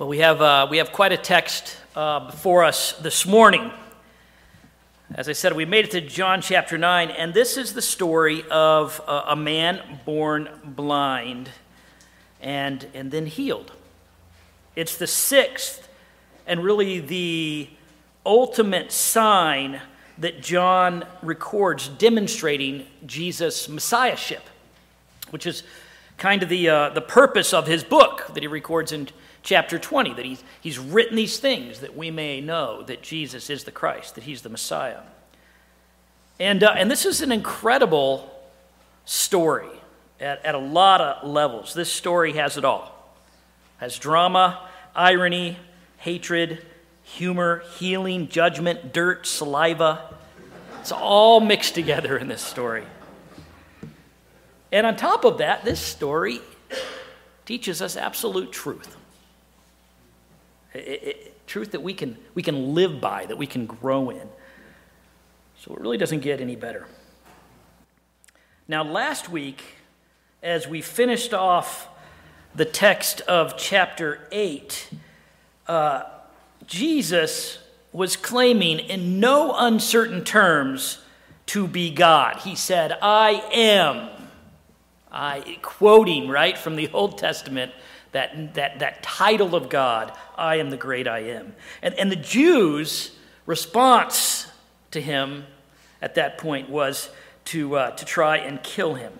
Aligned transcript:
Well, 0.00 0.08
we 0.08 0.20
have, 0.20 0.40
uh, 0.40 0.66
we 0.70 0.78
have 0.78 0.92
quite 0.92 1.12
a 1.12 1.18
text 1.18 1.76
uh, 1.94 2.20
before 2.30 2.64
us 2.64 2.92
this 2.92 3.26
morning. 3.26 3.70
As 5.14 5.28
I 5.28 5.34
said, 5.34 5.54
we 5.54 5.66
made 5.66 5.84
it 5.84 5.90
to 5.90 6.00
John 6.00 6.40
chapter 6.40 6.78
9, 6.78 7.10
and 7.10 7.34
this 7.34 7.58
is 7.58 7.74
the 7.74 7.82
story 7.82 8.42
of 8.50 8.98
uh, 9.06 9.24
a 9.26 9.36
man 9.36 10.00
born 10.06 10.48
blind 10.64 11.50
and, 12.40 12.86
and 12.94 13.10
then 13.10 13.26
healed. 13.26 13.72
It's 14.74 14.96
the 14.96 15.06
sixth 15.06 15.86
and 16.46 16.64
really 16.64 17.00
the 17.00 17.68
ultimate 18.24 18.92
sign 18.92 19.82
that 20.16 20.40
John 20.40 21.04
records 21.20 21.88
demonstrating 21.88 22.86
Jesus' 23.04 23.68
messiahship, 23.68 24.48
which 25.28 25.46
is 25.46 25.62
kind 26.16 26.42
of 26.42 26.48
the, 26.48 26.70
uh, 26.70 26.88
the 26.88 27.02
purpose 27.02 27.52
of 27.52 27.66
his 27.66 27.84
book 27.84 28.30
that 28.32 28.42
he 28.42 28.46
records 28.46 28.92
in 28.92 29.06
chapter 29.42 29.78
20, 29.78 30.14
that 30.14 30.24
he's, 30.24 30.44
he's 30.60 30.78
written 30.78 31.16
these 31.16 31.38
things 31.38 31.80
that 31.80 31.96
we 31.96 32.10
may 32.10 32.40
know 32.40 32.82
that 32.82 33.02
Jesus 33.02 33.50
is 33.50 33.64
the 33.64 33.70
Christ, 33.70 34.14
that 34.14 34.24
he's 34.24 34.42
the 34.42 34.48
Messiah. 34.48 35.00
And, 36.38 36.62
uh, 36.62 36.74
and 36.76 36.90
this 36.90 37.04
is 37.04 37.20
an 37.20 37.32
incredible 37.32 38.30
story 39.04 39.68
at, 40.20 40.44
at 40.44 40.54
a 40.54 40.58
lot 40.58 41.00
of 41.00 41.28
levels. 41.28 41.74
This 41.74 41.92
story 41.92 42.32
has 42.34 42.56
it 42.56 42.64
all 42.64 42.96
has 43.80 43.98
drama, 43.98 44.68
irony, 44.94 45.56
hatred, 45.96 46.64
humor, 47.02 47.62
healing, 47.78 48.28
judgment, 48.28 48.92
dirt, 48.92 49.26
saliva. 49.26 50.14
It's 50.80 50.92
all 50.92 51.40
mixed 51.40 51.74
together 51.74 52.18
in 52.18 52.28
this 52.28 52.42
story. 52.42 52.84
And 54.70 54.86
on 54.86 54.96
top 54.96 55.24
of 55.24 55.38
that, 55.38 55.64
this 55.64 55.80
story 55.80 56.40
teaches 57.46 57.80
us 57.80 57.96
absolute 57.96 58.52
truth. 58.52 58.96
It, 60.74 60.78
it, 60.78 61.46
truth 61.46 61.72
that 61.72 61.82
we 61.82 61.94
can, 61.94 62.16
we 62.34 62.42
can 62.42 62.74
live 62.74 63.00
by, 63.00 63.26
that 63.26 63.36
we 63.36 63.46
can 63.46 63.66
grow 63.66 64.10
in. 64.10 64.28
So 65.58 65.74
it 65.74 65.80
really 65.80 65.98
doesn't 65.98 66.20
get 66.20 66.40
any 66.40 66.56
better. 66.56 66.86
Now, 68.68 68.84
last 68.84 69.28
week, 69.28 69.62
as 70.42 70.68
we 70.68 70.80
finished 70.80 71.34
off 71.34 71.88
the 72.54 72.64
text 72.64 73.20
of 73.22 73.56
chapter 73.56 74.20
8, 74.30 74.90
uh, 75.66 76.02
Jesus 76.66 77.58
was 77.92 78.16
claiming 78.16 78.78
in 78.78 79.18
no 79.18 79.54
uncertain 79.56 80.22
terms 80.22 81.00
to 81.46 81.66
be 81.66 81.90
God. 81.90 82.36
He 82.38 82.54
said, 82.54 82.96
I 83.02 83.42
am. 83.52 84.08
I, 85.10 85.58
quoting 85.62 86.28
right 86.28 86.56
from 86.56 86.76
the 86.76 86.88
Old 86.92 87.18
Testament 87.18 87.72
that, 88.12 88.54
that, 88.54 88.78
that 88.80 89.02
title 89.02 89.54
of 89.54 89.68
God, 89.68 90.12
I 90.36 90.56
am 90.56 90.70
the 90.70 90.76
great 90.76 91.06
I 91.06 91.20
am. 91.20 91.54
And, 91.82 91.94
and 91.94 92.10
the 92.10 92.16
Jews' 92.16 93.16
response 93.46 94.46
to 94.90 95.00
him 95.00 95.46
at 96.02 96.14
that 96.16 96.38
point 96.38 96.68
was 96.68 97.10
to, 97.46 97.76
uh, 97.76 97.90
to 97.92 98.04
try 98.04 98.38
and 98.38 98.62
kill 98.62 98.94
him. 98.94 99.12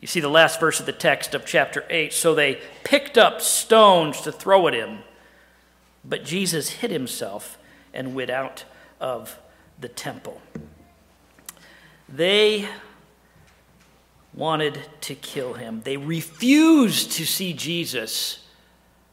You 0.00 0.06
see 0.06 0.20
the 0.20 0.28
last 0.28 0.60
verse 0.60 0.80
of 0.80 0.86
the 0.86 0.92
text 0.92 1.34
of 1.34 1.44
chapter 1.44 1.84
8. 1.90 2.12
So 2.12 2.34
they 2.34 2.60
picked 2.84 3.18
up 3.18 3.40
stones 3.40 4.20
to 4.22 4.32
throw 4.32 4.68
at 4.68 4.74
him, 4.74 5.00
but 6.04 6.24
Jesus 6.24 6.68
hid 6.70 6.90
himself 6.90 7.58
and 7.92 8.14
went 8.14 8.30
out 8.30 8.64
of 9.00 9.38
the 9.80 9.88
temple. 9.88 10.40
They 12.08 12.68
wanted 14.38 14.80
to 15.00 15.14
kill 15.16 15.54
him. 15.54 15.82
They 15.82 15.96
refused 15.96 17.12
to 17.12 17.26
see 17.26 17.52
Jesus 17.52 18.46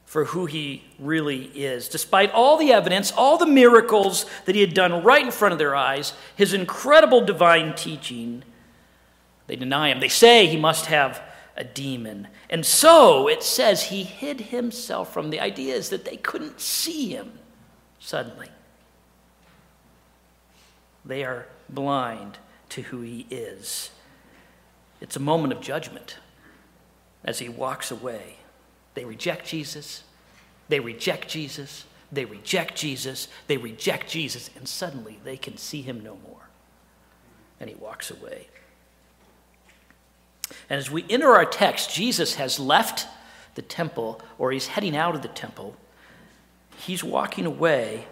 for 0.05 0.25
who 0.25 0.45
he 0.45 0.83
really 0.99 1.45
is. 1.55 1.89
Despite 1.89 2.31
all 2.31 2.57
the 2.57 2.71
evidence, 2.71 3.11
all 3.11 3.37
the 3.37 3.47
miracles 3.47 4.27
that 4.45 4.55
he 4.55 4.61
had 4.61 4.73
done 4.73 5.03
right 5.03 5.25
in 5.25 5.31
front 5.31 5.51
of 5.51 5.57
their 5.57 5.75
eyes, 5.75 6.13
his 6.35 6.53
incredible 6.53 7.25
divine 7.25 7.75
teaching, 7.75 8.43
they 9.47 9.55
deny 9.55 9.89
him. 9.89 9.99
They 9.99 10.07
say 10.07 10.45
he 10.45 10.57
must 10.57 10.85
have 10.85 11.21
a 11.57 11.63
demon. 11.63 12.27
And 12.49 12.65
so 12.65 13.27
it 13.27 13.41
says 13.41 13.83
he 13.83 14.03
hid 14.03 14.39
himself 14.39 15.11
from 15.11 15.31
the 15.31 15.39
idea 15.39 15.73
is 15.73 15.89
that 15.89 16.05
they 16.05 16.17
couldn't 16.17 16.61
see 16.61 17.09
him 17.09 17.39
suddenly. 17.99 18.49
They 21.03 21.23
are 21.23 21.47
blind 21.67 22.37
to 22.69 22.83
who 22.83 23.01
he 23.01 23.25
is. 23.29 23.89
It's 25.01 25.15
a 25.15 25.19
moment 25.19 25.53
of 25.53 25.61
judgment 25.61 26.17
as 27.23 27.39
he 27.39 27.49
walks 27.49 27.91
away. 27.91 28.37
They 28.93 29.05
reject 29.05 29.45
Jesus. 29.45 30.03
They 30.69 30.79
reject 30.79 31.27
Jesus. 31.27 31.85
They 32.11 32.25
reject 32.25 32.75
Jesus. 32.75 33.27
They 33.47 33.57
reject 33.57 34.09
Jesus. 34.09 34.49
And 34.55 34.67
suddenly 34.67 35.19
they 35.23 35.37
can 35.37 35.57
see 35.57 35.81
him 35.81 36.03
no 36.03 36.17
more. 36.27 36.49
And 37.59 37.69
he 37.69 37.75
walks 37.75 38.09
away. 38.09 38.47
And 40.69 40.77
as 40.77 40.89
we 40.91 41.05
enter 41.09 41.33
our 41.33 41.45
text, 41.45 41.93
Jesus 41.93 42.35
has 42.35 42.59
left 42.59 43.07
the 43.55 43.61
temple, 43.61 44.21
or 44.37 44.51
he's 44.51 44.67
heading 44.67 44.95
out 44.95 45.15
of 45.15 45.21
the 45.21 45.27
temple. 45.27 45.75
He's 46.77 47.03
walking 47.03 47.45
away. 47.45 48.07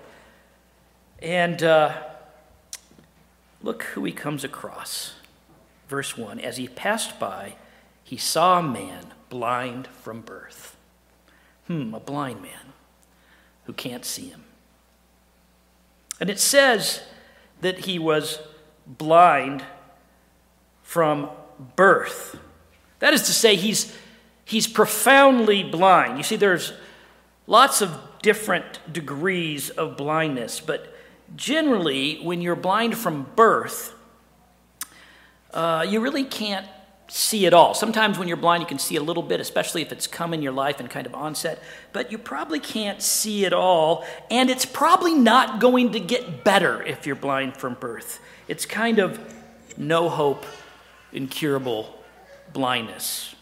And 1.22 1.62
uh, 1.62 2.02
look 3.62 3.84
who 3.84 4.04
he 4.04 4.12
comes 4.12 4.44
across 4.44 5.14
verse 5.94 6.18
1 6.18 6.40
As 6.40 6.58
he 6.58 6.68
passed 6.68 7.20
by, 7.20 7.54
he 8.04 8.18
saw 8.18 8.58
a 8.58 8.64
man 8.64 9.14
blind 9.30 9.86
from 10.02 10.22
birth. 10.22 10.76
Hmm, 11.68 11.94
a 11.94 12.00
blind 12.00 12.42
man 12.42 12.74
who 13.66 13.74
can't 13.74 14.04
see 14.04 14.30
him. 14.30 14.44
And 16.20 16.32
it 16.32 16.40
says 16.40 17.04
that 17.62 17.86
he 17.86 18.00
was 18.00 18.40
blind 18.88 19.64
from 20.82 21.30
birth. 21.76 22.40
That 22.98 23.14
is 23.14 23.22
to 23.24 23.32
say, 23.32 23.56
he's, 23.56 23.96
he's 24.46 24.66
profoundly 24.66 25.62
blind. 25.62 26.18
You 26.18 26.24
see, 26.24 26.38
there's 26.38 26.74
lots 27.46 27.84
of 27.84 27.96
different 28.24 28.80
degrees 28.92 29.70
of 29.70 29.96
blindness, 29.96 30.60
but 30.60 30.92
generally, 31.36 32.20
when 32.24 32.42
you're 32.42 32.56
blind 32.56 32.98
from 32.98 33.28
birth, 33.36 33.94
uh, 35.54 35.86
you 35.88 36.00
really 36.00 36.24
can't 36.24 36.66
see 37.08 37.46
it 37.46 37.54
all. 37.54 37.74
Sometimes 37.74 38.18
when 38.18 38.28
you're 38.28 38.38
blind, 38.38 38.62
you 38.62 38.68
can 38.68 38.80
see 38.80 38.96
a 38.96 39.04
little 39.04 39.22
bit, 39.22 39.40
especially 39.40 39.82
if 39.82 39.92
it's 39.92 40.08
come 40.08 40.34
in 40.34 40.42
your 40.42 40.52
life 40.52 40.80
and 40.80 40.90
kind 40.90 41.06
of 41.06 41.14
onset, 41.14 41.60
but 41.92 42.12
you 42.12 42.18
probably 42.18 42.60
can't 42.60 43.02
see 43.02 43.46
it 43.46 43.54
all, 43.54 44.06
and 44.32 44.50
it's 44.50 44.66
probably 44.66 45.14
not 45.14 45.60
going 45.60 45.92
to 45.92 46.00
get 46.00 46.44
better 46.44 46.82
if 46.82 47.06
you're 47.06 47.16
blind 47.16 47.56
from 47.56 47.76
birth. 47.76 48.20
It's 48.48 48.66
kind 48.66 49.00
of 49.00 49.20
no 49.78 50.10
hope, 50.10 50.46
incurable 51.12 51.94
blindness. 52.52 53.36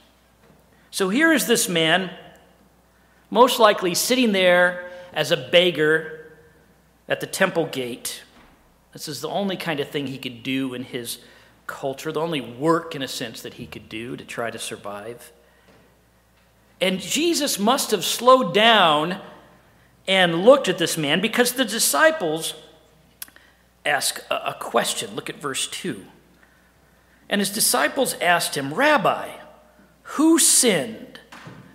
So 0.90 1.10
here 1.10 1.32
is 1.32 1.48
this 1.48 1.70
man, 1.70 2.12
most 3.30 3.60
likely 3.60 3.96
sitting 3.96 4.34
there 4.34 4.90
as 5.14 5.32
a 5.32 5.38
beggar 5.38 6.34
at 7.08 7.22
the 7.22 7.28
temple 7.28 7.68
gate. 7.68 8.24
This 8.92 9.08
is 9.08 9.22
the 9.22 9.30
only 9.30 9.56
kind 9.56 9.80
of 9.80 9.88
thing 9.88 10.08
he 10.08 10.18
could 10.18 10.44
do 10.44 10.74
in 10.74 10.84
his 10.84 11.20
culture, 11.72 12.12
the 12.12 12.20
only 12.20 12.42
work, 12.42 12.94
in 12.94 13.02
a 13.02 13.08
sense, 13.08 13.42
that 13.42 13.54
he 13.56 13.66
could 13.66 13.88
do 13.88 14.18
to 14.18 14.26
try 14.26 14.52
to 14.52 14.60
survive. 14.60 15.32
And 16.82 17.00
Jesus 17.00 17.58
must 17.58 17.92
have 17.92 18.04
slowed 18.04 18.54
down 18.54 19.22
and 20.08 20.44
looked 20.44 20.68
at 20.68 20.78
this 20.78 20.98
man 20.98 21.22
because 21.22 21.54
the 21.54 21.64
disciples 21.64 22.56
ask 23.86 24.22
a 24.30 24.56
question. 24.60 25.16
Look 25.16 25.30
at 25.30 25.38
verse 25.38 25.68
2. 25.68 26.06
And 27.30 27.40
his 27.40 27.50
disciples 27.50 28.16
asked 28.20 28.56
him, 28.58 28.74
Rabbi, 28.74 29.30
who 30.04 30.38
sinned, 30.38 31.20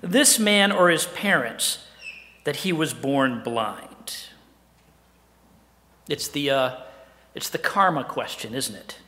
this 0.02 0.38
man 0.38 0.70
or 0.70 0.90
his 0.90 1.06
parents, 1.06 1.86
that 2.44 2.56
he 2.56 2.72
was 2.72 2.92
born 2.92 3.42
blind? 3.42 4.26
It's 6.08 6.28
the, 6.28 6.50
uh, 6.50 6.76
it's 7.34 7.48
the 7.48 7.58
karma 7.58 8.04
question, 8.04 8.54
isn't 8.54 8.76
it? 8.76 8.98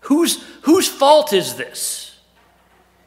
Whose, 0.00 0.42
whose 0.62 0.88
fault 0.88 1.32
is 1.32 1.54
this? 1.54 2.16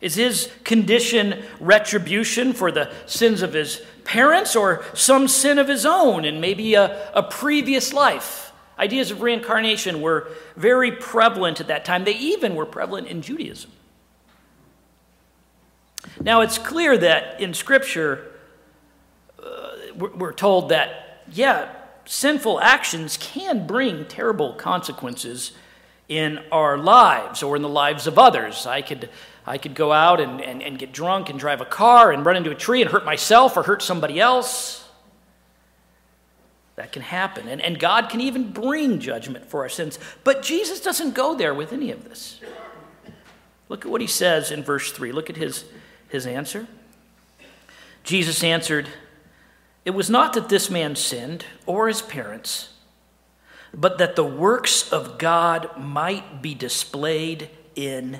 Is 0.01 0.15
his 0.15 0.51
condition 0.63 1.43
retribution 1.59 2.53
for 2.53 2.71
the 2.71 2.91
sins 3.05 3.43
of 3.43 3.53
his 3.53 3.81
parents 4.03 4.55
or 4.55 4.83
some 4.93 5.27
sin 5.27 5.59
of 5.59 5.67
his 5.67 5.85
own 5.85 6.25
and 6.25 6.41
maybe 6.41 6.73
a, 6.73 7.11
a 7.13 7.21
previous 7.21 7.93
life? 7.93 8.51
Ideas 8.79 9.11
of 9.11 9.21
reincarnation 9.21 10.01
were 10.01 10.29
very 10.55 10.91
prevalent 10.91 11.61
at 11.61 11.67
that 11.67 11.85
time. 11.85 12.03
They 12.03 12.15
even 12.15 12.55
were 12.55 12.65
prevalent 12.65 13.07
in 13.07 13.21
Judaism. 13.21 13.71
Now, 16.19 16.41
it's 16.41 16.57
clear 16.57 16.97
that 16.97 17.39
in 17.39 17.53
Scripture, 17.53 18.31
uh, 19.43 19.93
we're 19.95 20.33
told 20.33 20.69
that, 20.69 21.23
yeah, 21.31 21.69
sinful 22.05 22.59
actions 22.59 23.17
can 23.17 23.67
bring 23.67 24.05
terrible 24.05 24.53
consequences 24.53 25.51
in 26.11 26.39
our 26.51 26.77
lives 26.77 27.41
or 27.41 27.55
in 27.55 27.61
the 27.61 27.69
lives 27.69 28.05
of 28.05 28.19
others. 28.19 28.67
I 28.67 28.81
could 28.81 29.09
I 29.45 29.57
could 29.57 29.73
go 29.73 29.91
out 29.91 30.19
and, 30.19 30.41
and, 30.41 30.61
and 30.61 30.77
get 30.77 30.91
drunk 30.91 31.29
and 31.29 31.39
drive 31.39 31.61
a 31.61 31.65
car 31.65 32.11
and 32.11 32.25
run 32.25 32.35
into 32.35 32.51
a 32.51 32.55
tree 32.55 32.81
and 32.81 32.91
hurt 32.91 33.05
myself 33.05 33.55
or 33.57 33.63
hurt 33.63 33.81
somebody 33.81 34.19
else. 34.19 34.87
That 36.75 36.91
can 36.91 37.01
happen. 37.01 37.47
And, 37.47 37.61
and 37.61 37.79
God 37.79 38.09
can 38.09 38.21
even 38.21 38.51
bring 38.51 38.99
judgment 38.99 39.47
for 39.47 39.61
our 39.61 39.69
sins. 39.69 39.97
But 40.23 40.43
Jesus 40.43 40.81
doesn't 40.81 41.15
go 41.15 41.35
there 41.35 41.53
with 41.53 41.73
any 41.73 41.91
of 41.91 42.03
this. 42.03 42.39
Look 43.69 43.85
at 43.85 43.91
what 43.91 44.01
he 44.01 44.07
says 44.07 44.51
in 44.51 44.63
verse 44.63 44.91
3. 44.91 45.11
Look 45.11 45.29
at 45.29 45.37
his, 45.37 45.63
his 46.09 46.27
answer. 46.27 46.67
Jesus 48.03 48.43
answered, 48.43 48.89
It 49.85 49.91
was 49.91 50.09
not 50.09 50.33
that 50.33 50.49
this 50.49 50.69
man 50.69 50.95
sinned 50.95 51.45
or 51.65 51.87
his 51.87 52.01
parents, 52.01 52.69
but 53.73 53.97
that 53.97 54.15
the 54.15 54.23
works 54.23 54.91
of 54.91 55.17
God 55.17 55.69
might 55.77 56.41
be 56.41 56.53
displayed 56.53 57.49
in 57.75 58.19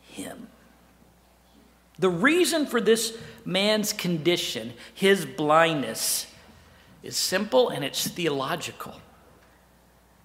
him. 0.00 0.48
The 1.98 2.10
reason 2.10 2.66
for 2.66 2.80
this 2.80 3.16
man's 3.44 3.92
condition, 3.92 4.72
his 4.92 5.26
blindness, 5.26 6.26
is 7.02 7.16
simple 7.16 7.68
and 7.68 7.84
it's 7.84 8.08
theological. 8.08 9.00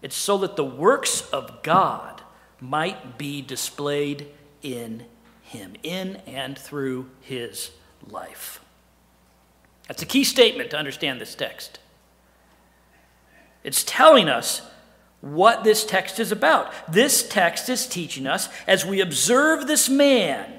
It's 0.01 0.15
so 0.15 0.37
that 0.39 0.55
the 0.55 0.65
works 0.65 1.21
of 1.31 1.61
God 1.61 2.21
might 2.61 3.17
be 3.17 3.41
displayed 3.41 4.27
in 4.61 5.05
him, 5.41 5.73
in 5.83 6.17
and 6.27 6.57
through 6.57 7.09
his 7.21 7.71
life. 8.07 8.61
That's 9.87 10.01
a 10.01 10.05
key 10.05 10.23
statement 10.23 10.69
to 10.71 10.77
understand 10.77 11.19
this 11.19 11.35
text. 11.35 11.79
It's 13.63 13.83
telling 13.83 14.29
us 14.29 14.61
what 15.21 15.63
this 15.63 15.85
text 15.85 16.19
is 16.19 16.31
about. 16.31 16.71
This 16.91 17.27
text 17.27 17.69
is 17.69 17.87
teaching 17.87 18.25
us 18.25 18.49
as 18.65 18.85
we 18.85 19.01
observe 19.01 19.67
this 19.67 19.89
man 19.89 20.51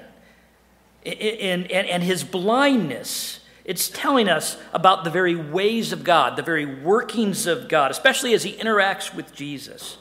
and, 1.03 2.03
his 2.03 2.23
blindness. 2.23 3.39
It's 3.65 3.89
telling 3.89 4.29
us 4.29 4.57
about 4.73 5.03
the 5.03 5.09
very 5.09 5.35
ways 5.35 5.91
of 5.91 6.03
God, 6.03 6.35
the 6.35 6.43
very 6.43 6.65
workings 6.65 7.47
of 7.47 7.69
God, 7.69 7.91
especially 7.91 8.33
as 8.33 8.43
he 8.43 8.53
interacts 8.53 9.13
with 9.13 9.33
Jesus. 9.33 9.97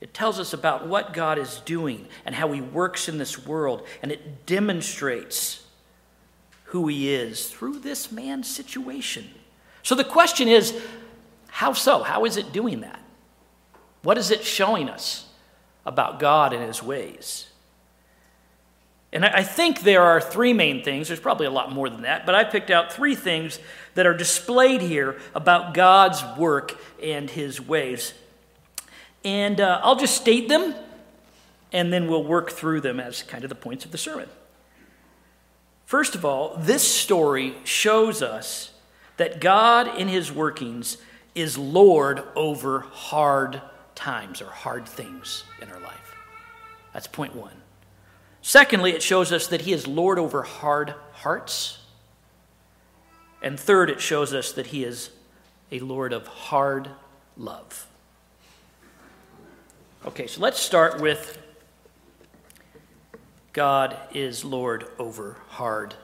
It 0.00 0.12
tells 0.12 0.38
us 0.38 0.52
about 0.52 0.86
what 0.86 1.14
God 1.14 1.38
is 1.38 1.60
doing 1.60 2.06
and 2.26 2.34
how 2.34 2.52
he 2.52 2.60
works 2.60 3.08
in 3.08 3.18
this 3.18 3.46
world, 3.46 3.86
and 4.02 4.12
it 4.12 4.46
demonstrates 4.46 5.66
who 6.64 6.88
he 6.88 7.14
is 7.14 7.48
through 7.48 7.78
this 7.78 8.12
man's 8.12 8.48
situation. 8.48 9.30
So 9.84 9.94
the 9.94 10.02
question 10.02 10.48
is 10.48 10.76
how 11.46 11.72
so? 11.72 12.02
How 12.02 12.24
is 12.24 12.36
it 12.36 12.52
doing 12.52 12.80
that? 12.80 13.00
What 14.02 14.18
is 14.18 14.32
it 14.32 14.42
showing 14.42 14.88
us 14.88 15.26
about 15.86 16.18
God 16.18 16.52
and 16.52 16.64
his 16.64 16.82
ways? 16.82 17.46
And 19.12 19.24
I 19.24 19.44
think 19.44 19.82
there 19.82 20.02
are 20.02 20.20
three 20.20 20.52
main 20.52 20.82
things. 20.82 21.06
There's 21.06 21.20
probably 21.20 21.46
a 21.46 21.50
lot 21.50 21.70
more 21.70 21.88
than 21.88 22.02
that, 22.02 22.26
but 22.26 22.34
I 22.34 22.42
picked 22.42 22.70
out 22.70 22.92
three 22.92 23.14
things 23.14 23.60
that 23.94 24.06
are 24.06 24.14
displayed 24.16 24.80
here 24.80 25.20
about 25.36 25.72
God's 25.72 26.24
work 26.36 26.76
and 27.00 27.30
his 27.30 27.60
ways. 27.60 28.12
And 29.24 29.60
uh, 29.60 29.80
I'll 29.84 29.94
just 29.94 30.16
state 30.16 30.48
them, 30.48 30.74
and 31.72 31.92
then 31.92 32.08
we'll 32.08 32.24
work 32.24 32.50
through 32.50 32.80
them 32.80 32.98
as 32.98 33.22
kind 33.22 33.44
of 33.44 33.50
the 33.50 33.54
points 33.54 33.84
of 33.84 33.92
the 33.92 33.98
sermon. 33.98 34.28
First 35.86 36.16
of 36.16 36.24
all, 36.24 36.56
this 36.58 36.82
story 36.82 37.54
shows 37.62 38.20
us 38.20 38.72
that 39.16 39.40
God 39.40 39.98
in 39.98 40.08
his 40.08 40.32
workings 40.32 40.98
is 41.34 41.58
Lord 41.58 42.22
over 42.34 42.80
hard 42.80 43.60
times 43.94 44.40
or 44.42 44.46
hard 44.46 44.86
things 44.86 45.44
in 45.60 45.70
our 45.70 45.80
life. 45.80 46.16
That's 46.92 47.06
point 47.06 47.34
one. 47.34 47.54
Secondly, 48.42 48.92
it 48.92 49.02
shows 49.02 49.32
us 49.32 49.46
that 49.48 49.62
he 49.62 49.72
is 49.72 49.86
Lord 49.86 50.18
over 50.18 50.42
hard 50.42 50.94
hearts. 51.12 51.78
And 53.42 53.58
third, 53.58 53.90
it 53.90 54.00
shows 54.00 54.34
us 54.34 54.52
that 54.52 54.68
he 54.68 54.84
is 54.84 55.10
a 55.72 55.80
Lord 55.80 56.12
of 56.12 56.26
hard 56.26 56.90
love. 57.36 57.86
Okay, 60.06 60.26
so 60.26 60.40
let's 60.40 60.60
start 60.60 61.00
with 61.00 61.38
God 63.54 63.96
is 64.12 64.44
Lord 64.44 64.86
over 64.98 65.38
hard 65.48 65.94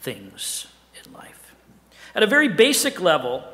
things 0.00 0.68
in 1.04 1.12
life. 1.12 1.33
At 2.14 2.22
a 2.22 2.26
very 2.26 2.48
basic 2.48 3.00
level, 3.00 3.44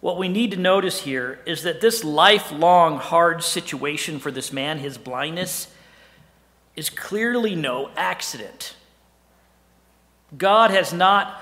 what 0.00 0.18
we 0.18 0.28
need 0.28 0.50
to 0.52 0.56
notice 0.56 1.02
here 1.02 1.40
is 1.46 1.62
that 1.62 1.80
this 1.80 2.04
lifelong 2.04 2.98
hard 2.98 3.42
situation 3.42 4.18
for 4.18 4.30
this 4.30 4.52
man, 4.52 4.78
his 4.78 4.98
blindness, 4.98 5.68
is 6.76 6.90
clearly 6.90 7.54
no 7.54 7.90
accident. 7.96 8.74
God 10.36 10.70
has 10.70 10.92
not 10.92 11.40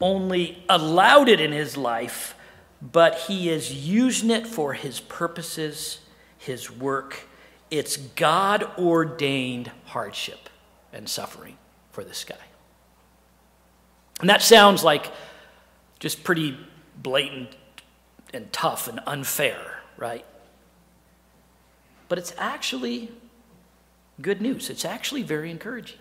only 0.00 0.64
allowed 0.68 1.28
it 1.28 1.40
in 1.40 1.52
his 1.52 1.76
life, 1.76 2.34
but 2.80 3.16
he 3.20 3.48
is 3.48 3.72
using 3.72 4.30
it 4.30 4.46
for 4.46 4.72
his 4.72 5.00
purposes, 5.00 6.00
his 6.38 6.70
work, 6.70 7.28
it's 7.70 7.96
God 7.96 8.68
ordained 8.76 9.70
hardship 9.86 10.50
and 10.92 11.08
suffering 11.08 11.56
for 11.90 12.04
this 12.04 12.22
guy. 12.22 12.34
And 14.20 14.28
that 14.28 14.42
sounds 14.42 14.84
like 14.84 15.10
just 16.02 16.24
pretty 16.24 16.58
blatant 17.00 17.54
and 18.34 18.52
tough 18.52 18.88
and 18.88 18.98
unfair, 19.06 19.78
right? 19.96 20.24
But 22.08 22.18
it's 22.18 22.34
actually 22.36 23.08
good 24.20 24.40
news. 24.42 24.68
It's 24.68 24.84
actually 24.84 25.22
very 25.22 25.48
encouraging. 25.48 26.00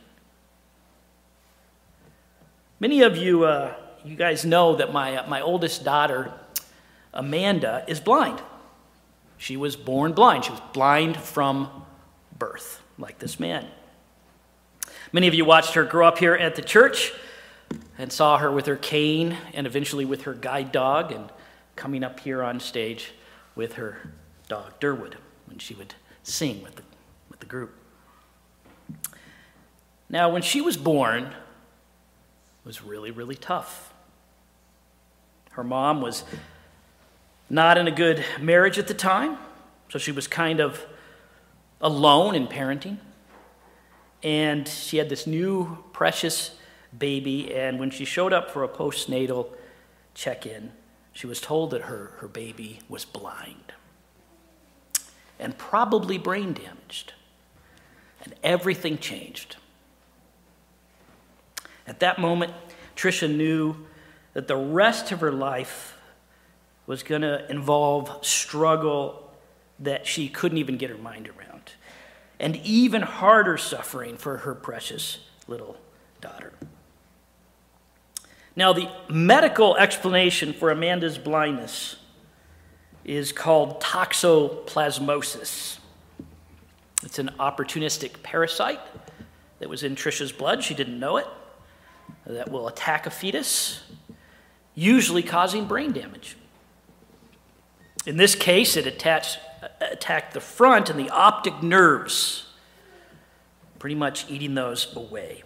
Many 2.79 3.03
of 3.03 3.15
you, 3.15 3.43
uh, 3.43 3.75
you 4.03 4.15
guys 4.15 4.43
know 4.43 4.75
that 4.77 4.91
my, 4.91 5.17
uh, 5.17 5.29
my 5.29 5.39
oldest 5.39 5.83
daughter, 5.83 6.33
Amanda, 7.13 7.85
is 7.87 7.99
blind. 7.99 8.41
She 9.37 9.55
was 9.55 9.75
born 9.75 10.13
blind. 10.13 10.45
She 10.45 10.51
was 10.51 10.61
blind 10.73 11.15
from 11.15 11.69
birth, 12.39 12.81
like 12.97 13.19
this 13.19 13.39
man. 13.39 13.67
Many 15.13 15.27
of 15.27 15.35
you 15.35 15.45
watched 15.45 15.75
her 15.75 15.83
grow 15.83 16.07
up 16.07 16.17
here 16.17 16.33
at 16.33 16.55
the 16.55 16.63
church 16.63 17.13
and 17.97 18.11
saw 18.11 18.37
her 18.37 18.51
with 18.51 18.65
her 18.65 18.75
cane 18.75 19.37
and 19.53 19.67
eventually 19.67 20.05
with 20.05 20.23
her 20.23 20.33
guide 20.33 20.71
dog 20.71 21.11
and 21.11 21.29
coming 21.75 22.03
up 22.03 22.19
here 22.19 22.43
on 22.43 22.59
stage 22.59 23.11
with 23.55 23.73
her 23.73 24.11
dog, 24.47 24.79
Durwood, 24.79 25.15
when 25.45 25.57
she 25.59 25.73
would 25.73 25.95
sing 26.23 26.61
with 26.61 26.75
the, 26.75 26.83
with 27.29 27.39
the 27.39 27.45
group. 27.45 27.73
Now, 30.09 30.29
when 30.29 30.41
she 30.41 30.61
was 30.61 30.77
born, 30.77 31.23
it 31.23 31.33
was 32.65 32.83
really, 32.83 33.11
really 33.11 33.35
tough. 33.35 33.93
Her 35.51 35.63
mom 35.63 36.01
was 36.01 36.23
not 37.49 37.77
in 37.77 37.87
a 37.87 37.91
good 37.91 38.23
marriage 38.39 38.77
at 38.77 38.87
the 38.87 38.93
time, 38.93 39.37
so 39.89 39.99
she 39.99 40.11
was 40.11 40.27
kind 40.27 40.59
of 40.59 40.85
alone 41.81 42.35
in 42.35 42.47
parenting. 42.47 42.97
And 44.23 44.67
she 44.67 44.97
had 44.97 45.09
this 45.09 45.25
new 45.25 45.77
precious 45.93 46.51
baby, 46.97 47.53
and 47.53 47.79
when 47.79 47.89
she 47.89 48.05
showed 48.05 48.33
up 48.33 48.51
for 48.51 48.63
a 48.63 48.67
postnatal 48.67 49.49
check 50.13 50.45
in, 50.45 50.71
she 51.13 51.27
was 51.27 51.41
told 51.41 51.71
that 51.71 51.83
her, 51.83 52.13
her 52.17 52.27
baby 52.27 52.79
was 52.89 53.05
blind 53.05 53.73
and 55.41 55.57
probably 55.57 56.17
brain 56.17 56.53
damaged. 56.53 57.13
And 58.23 58.35
everything 58.43 58.99
changed. 58.99 59.57
At 61.87 61.99
that 61.99 62.19
moment, 62.19 62.53
Tricia 62.95 63.35
knew 63.35 63.75
that 64.33 64.47
the 64.47 64.55
rest 64.55 65.11
of 65.11 65.19
her 65.19 65.31
life 65.31 65.97
was 66.85 67.01
going 67.01 67.23
to 67.23 67.49
involve 67.49 68.23
struggle 68.23 69.31
that 69.79 70.05
she 70.05 70.29
couldn't 70.29 70.59
even 70.59 70.77
get 70.77 70.91
her 70.91 70.97
mind 70.97 71.27
around, 71.27 71.71
and 72.39 72.55
even 72.57 73.01
harder 73.01 73.57
suffering 73.57 74.15
for 74.17 74.37
her 74.37 74.53
precious 74.53 75.17
little 75.47 75.77
daughter. 76.21 76.53
Now, 78.55 78.73
the 78.73 78.89
medical 79.09 79.77
explanation 79.77 80.53
for 80.53 80.71
Amanda's 80.71 81.17
blindness 81.17 81.95
is 83.05 83.31
called 83.31 83.81
toxoplasmosis. 83.81 85.77
It's 87.03 87.19
an 87.19 87.31
opportunistic 87.39 88.21
parasite 88.23 88.79
that 89.59 89.69
was 89.69 89.83
in 89.83 89.95
Trisha's 89.95 90.31
blood. 90.31 90.63
She 90.63 90.73
didn't 90.73 90.99
know 90.99 91.17
it. 91.17 91.27
That 92.25 92.51
will 92.51 92.67
attack 92.67 93.05
a 93.05 93.09
fetus, 93.09 93.81
usually 94.75 95.23
causing 95.23 95.65
brain 95.65 95.91
damage. 95.91 96.35
In 98.05 98.17
this 98.17 98.35
case, 98.35 98.75
it 98.75 98.85
attached, 98.85 99.39
attacked 99.79 100.33
the 100.33 100.41
front 100.41 100.89
and 100.89 100.99
the 100.99 101.09
optic 101.09 101.63
nerves, 101.63 102.47
pretty 103.79 103.95
much 103.95 104.29
eating 104.29 104.55
those 104.55 104.95
away. 104.95 105.43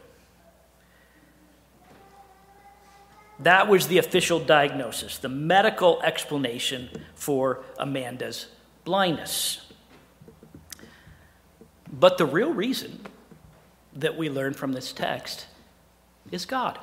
That 3.39 3.67
was 3.67 3.87
the 3.87 3.97
official 3.97 4.39
diagnosis, 4.39 5.17
the 5.17 5.29
medical 5.29 6.01
explanation 6.01 6.89
for 7.15 7.63
Amanda's 7.77 8.47
blindness. 8.85 9.61
But 11.91 12.17
the 12.17 12.25
real 12.25 12.53
reason 12.53 13.01
that 13.93 14.17
we 14.17 14.29
learn 14.29 14.53
from 14.53 14.73
this 14.73 14.91
text 14.91 15.47
is 16.31 16.45
God. 16.45 16.79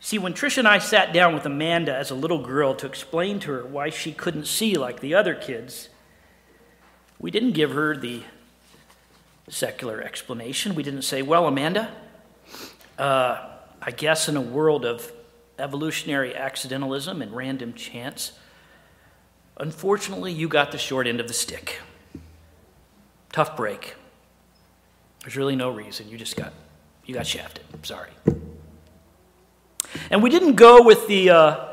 See, 0.00 0.18
when 0.18 0.32
Trish 0.32 0.58
and 0.58 0.66
I 0.66 0.78
sat 0.78 1.12
down 1.12 1.34
with 1.34 1.44
Amanda 1.44 1.94
as 1.94 2.10
a 2.10 2.14
little 2.14 2.42
girl 2.42 2.74
to 2.76 2.86
explain 2.86 3.40
to 3.40 3.52
her 3.52 3.64
why 3.64 3.90
she 3.90 4.12
couldn't 4.12 4.46
see 4.46 4.74
like 4.74 5.00
the 5.00 5.14
other 5.14 5.34
kids, 5.34 5.88
we 7.18 7.30
didn't 7.30 7.52
give 7.52 7.72
her 7.72 7.96
the 7.96 8.22
secular 9.48 10.00
explanation. 10.00 10.74
We 10.74 10.82
didn't 10.82 11.02
say, 11.02 11.22
well, 11.22 11.46
Amanda, 11.46 11.90
uh, 12.98 13.48
I 13.80 13.90
guess 13.90 14.28
in 14.28 14.36
a 14.36 14.40
world 14.40 14.84
of 14.84 15.12
evolutionary 15.58 16.34
accidentalism 16.34 17.22
and 17.22 17.34
random 17.34 17.74
chance, 17.74 18.32
unfortunately, 19.56 20.32
you 20.32 20.48
got 20.48 20.72
the 20.72 20.78
short 20.78 21.06
end 21.06 21.20
of 21.20 21.28
the 21.28 21.34
stick. 21.34 21.80
Tough 23.32 23.56
break. 23.56 23.94
There's 25.20 25.36
really 25.36 25.56
no 25.56 25.70
reason. 25.70 26.08
You 26.08 26.16
just 26.16 26.36
got 26.36 26.52
you 27.04 27.14
got 27.14 27.26
shafted. 27.26 27.64
Sorry. 27.82 28.10
And 30.10 30.22
we 30.22 30.30
didn't 30.30 30.54
go 30.54 30.82
with 30.82 31.06
the 31.08 31.30
uh, 31.30 31.68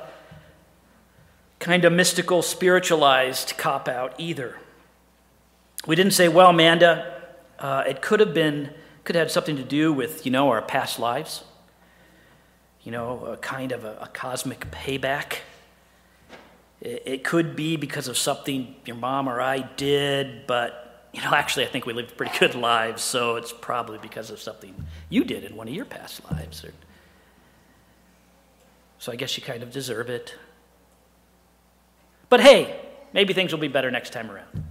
kind 1.60 1.84
of 1.84 1.92
mystical, 1.92 2.42
spiritualized 2.42 3.58
cop 3.58 3.88
out 3.88 4.14
either. 4.18 4.58
We 5.86 5.96
didn't 5.96 6.14
say, 6.14 6.28
well, 6.28 6.52
Amanda, 6.52 7.22
uh, 7.60 7.84
it 7.88 8.02
could 8.02 8.20
have 8.20 8.34
been, 8.34 8.70
could 9.06 9.16
have 9.16 9.32
something 9.32 9.56
to 9.56 9.64
do 9.64 9.94
with, 9.94 10.26
you 10.26 10.32
know, 10.32 10.50
our 10.50 10.62
past 10.62 11.00
lives. 11.00 11.44
You 12.84 12.92
know, 12.92 13.26
a 13.26 13.38
kind 13.38 13.72
of 13.72 13.86
a, 13.86 13.98
a 14.02 14.08
cosmic 14.08 14.70
payback. 14.72 15.38
It, 16.82 17.04
it 17.06 17.24
could 17.24 17.56
be 17.56 17.78
because 17.78 18.08
of 18.08 18.18
something 18.18 18.76
your 18.86 18.96
mom 18.96 19.30
or 19.30 19.40
I 19.40 19.60
did, 19.60 20.46
but, 20.48 21.10
you 21.14 21.22
know, 21.22 21.30
actually, 21.34 21.66
I 21.66 21.70
think 21.70 21.86
we 21.86 21.94
lived 21.94 22.18
pretty 22.18 22.38
good 22.38 22.56
lives, 22.56 23.02
so 23.02 23.38
it's 23.38 23.54
probably 23.54 24.00
because 24.00 24.30
of 24.30 24.42
something 24.42 24.76
you 25.10 25.24
did 25.24 25.44
in 25.44 25.56
one 25.56 25.68
of 25.68 25.74
your 25.74 25.86
past 25.86 26.30
lives. 26.32 26.66
Or, 26.66 26.74
so 28.98 29.12
I 29.12 29.16
guess 29.16 29.38
you 29.38 29.44
kind 29.44 29.64
of 29.64 29.72
deserve 29.72 30.10
it. 30.10 30.36
But 32.28 32.42
hey, 32.42 32.80
maybe 33.14 33.34
things 33.34 33.52
will 33.52 33.60
be 33.60 33.68
better 33.68 33.92
next 33.92 34.14
time 34.14 34.32
around. 34.32 34.64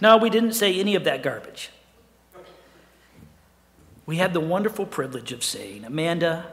No, 0.00 0.16
we 0.16 0.30
didn't 0.30 0.52
say 0.52 0.78
any 0.78 0.94
of 0.94 1.04
that 1.04 1.22
garbage. 1.22 1.70
We 4.08 4.16
had 4.16 4.32
the 4.32 4.40
wonderful 4.40 4.86
privilege 4.86 5.32
of 5.32 5.44
saying, 5.44 5.84
Amanda, 5.84 6.46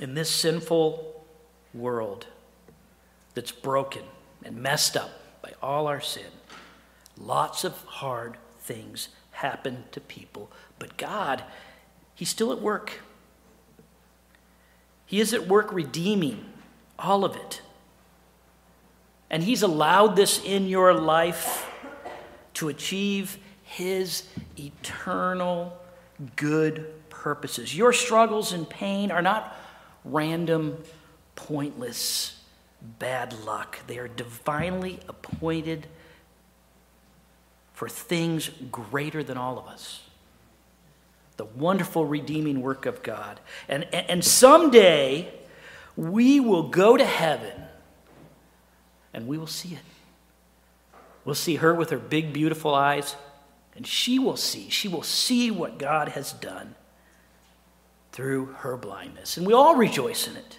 in 0.00 0.14
this 0.14 0.28
sinful 0.28 1.24
world 1.72 2.26
that's 3.34 3.52
broken 3.52 4.02
and 4.42 4.56
messed 4.56 4.96
up 4.96 5.12
by 5.40 5.52
all 5.62 5.86
our 5.86 6.00
sin, 6.00 6.32
lots 7.16 7.62
of 7.62 7.74
hard 7.84 8.38
things 8.58 9.10
happen 9.30 9.84
to 9.92 10.00
people, 10.00 10.50
but 10.80 10.96
God, 10.96 11.44
He's 12.16 12.28
still 12.28 12.50
at 12.50 12.60
work. 12.60 13.00
He 15.06 15.20
is 15.20 15.32
at 15.32 15.46
work 15.46 15.72
redeeming 15.72 16.44
all 16.98 17.24
of 17.24 17.36
it. 17.36 17.62
And 19.30 19.44
He's 19.44 19.62
allowed 19.62 20.16
this 20.16 20.42
in 20.44 20.66
your 20.66 20.92
life 20.92 21.70
to 22.54 22.68
achieve 22.68 23.38
His 23.74 24.28
eternal 24.58 25.76
good 26.36 26.92
purposes. 27.10 27.76
Your 27.76 27.92
struggles 27.92 28.52
and 28.52 28.68
pain 28.68 29.10
are 29.10 29.22
not 29.22 29.56
random, 30.04 30.78
pointless 31.34 32.34
bad 32.98 33.32
luck, 33.44 33.78
they 33.86 33.98
are 33.98 34.08
divinely 34.08 35.00
appointed 35.08 35.86
for 37.72 37.88
things 37.88 38.50
greater 38.70 39.24
than 39.24 39.36
all 39.36 39.58
of 39.58 39.66
us. 39.66 40.02
The 41.36 41.44
wonderful 41.44 42.04
redeeming 42.06 42.62
work 42.62 42.86
of 42.86 43.02
God. 43.02 43.40
And, 43.68 43.92
and 43.92 44.24
someday 44.24 45.32
we 45.96 46.38
will 46.38 46.68
go 46.68 46.96
to 46.96 47.04
heaven 47.04 47.52
and 49.12 49.26
we 49.26 49.38
will 49.38 49.46
see 49.46 49.74
it. 49.74 49.80
We'll 51.24 51.34
see 51.34 51.56
her 51.56 51.74
with 51.74 51.90
her 51.90 51.98
big, 51.98 52.32
beautiful 52.32 52.74
eyes, 52.74 53.16
and 53.76 53.86
she 53.86 54.18
will 54.18 54.36
see. 54.36 54.68
She 54.68 54.88
will 54.88 55.02
see 55.02 55.50
what 55.50 55.78
God 55.78 56.10
has 56.10 56.32
done 56.32 56.74
through 58.12 58.46
her 58.58 58.76
blindness. 58.76 59.36
And 59.36 59.46
we 59.46 59.52
all 59.52 59.74
rejoice 59.74 60.28
in 60.28 60.36
it. 60.36 60.58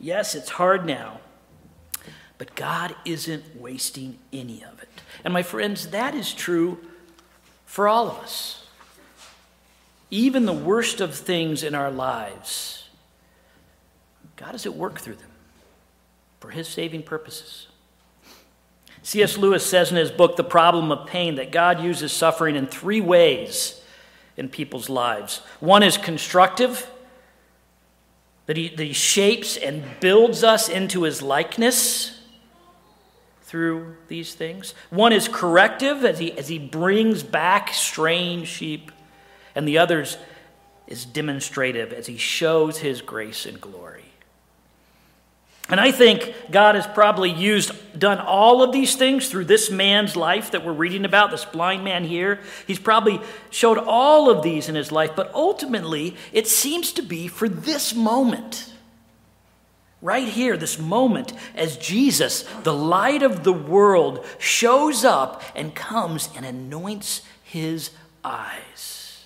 Yes, 0.00 0.34
it's 0.34 0.50
hard 0.50 0.84
now, 0.84 1.20
but 2.38 2.56
God 2.56 2.96
isn't 3.04 3.44
wasting 3.54 4.18
any 4.32 4.64
of 4.64 4.82
it. 4.82 4.88
And 5.24 5.32
my 5.32 5.44
friends, 5.44 5.90
that 5.90 6.16
is 6.16 6.34
true 6.34 6.78
for 7.66 7.86
all 7.86 8.08
of 8.08 8.18
us. 8.18 8.66
Even 10.10 10.44
the 10.44 10.52
worst 10.52 11.00
of 11.00 11.14
things 11.14 11.62
in 11.62 11.76
our 11.76 11.90
lives, 11.90 12.88
God 14.34 14.56
is 14.56 14.66
at 14.66 14.74
work 14.74 14.98
through 14.98 15.14
them 15.14 15.30
for 16.40 16.50
his 16.50 16.66
saving 16.66 17.04
purposes. 17.04 17.68
C.S. 19.02 19.36
Lewis 19.36 19.66
says 19.66 19.90
in 19.90 19.96
his 19.96 20.10
book, 20.10 20.36
The 20.36 20.44
Problem 20.44 20.92
of 20.92 21.06
Pain, 21.06 21.34
that 21.34 21.50
God 21.50 21.82
uses 21.82 22.12
suffering 22.12 22.54
in 22.54 22.66
three 22.66 23.00
ways 23.00 23.82
in 24.36 24.48
people's 24.48 24.88
lives. 24.88 25.38
One 25.60 25.82
is 25.82 25.98
constructive, 25.98 26.88
that 28.46 28.56
he, 28.56 28.68
that 28.68 28.84
he 28.84 28.92
shapes 28.92 29.56
and 29.56 29.84
builds 30.00 30.44
us 30.44 30.68
into 30.68 31.02
his 31.02 31.20
likeness 31.20 32.20
through 33.42 33.96
these 34.08 34.34
things. 34.34 34.72
One 34.90 35.12
is 35.12 35.28
corrective, 35.28 36.04
as 36.04 36.18
he, 36.18 36.32
as 36.38 36.48
he 36.48 36.58
brings 36.58 37.22
back 37.22 37.74
straying 37.74 38.44
sheep. 38.44 38.92
And 39.54 39.68
the 39.68 39.78
other 39.78 40.06
is 40.86 41.04
demonstrative, 41.04 41.92
as 41.92 42.06
he 42.06 42.16
shows 42.16 42.78
his 42.78 43.02
grace 43.02 43.46
and 43.46 43.60
glory. 43.60 44.11
And 45.68 45.80
I 45.80 45.92
think 45.92 46.34
God 46.50 46.74
has 46.74 46.86
probably 46.86 47.30
used, 47.30 47.98
done 47.98 48.18
all 48.18 48.62
of 48.62 48.72
these 48.72 48.96
things 48.96 49.28
through 49.28 49.44
this 49.44 49.70
man's 49.70 50.16
life 50.16 50.50
that 50.50 50.64
we're 50.64 50.72
reading 50.72 51.04
about, 51.04 51.30
this 51.30 51.44
blind 51.44 51.84
man 51.84 52.04
here. 52.04 52.40
He's 52.66 52.80
probably 52.80 53.20
showed 53.50 53.78
all 53.78 54.28
of 54.28 54.42
these 54.42 54.68
in 54.68 54.74
his 54.74 54.90
life, 54.90 55.12
but 55.14 55.32
ultimately, 55.34 56.16
it 56.32 56.46
seems 56.46 56.92
to 56.92 57.02
be 57.02 57.28
for 57.28 57.48
this 57.48 57.94
moment. 57.94 58.70
Right 60.02 60.26
here, 60.26 60.56
this 60.56 60.80
moment, 60.80 61.32
as 61.54 61.76
Jesus, 61.76 62.42
the 62.64 62.74
light 62.74 63.22
of 63.22 63.44
the 63.44 63.52
world, 63.52 64.26
shows 64.40 65.04
up 65.04 65.42
and 65.54 65.72
comes 65.76 66.28
and 66.34 66.44
anoints 66.44 67.22
his 67.44 67.90
eyes. 68.24 69.24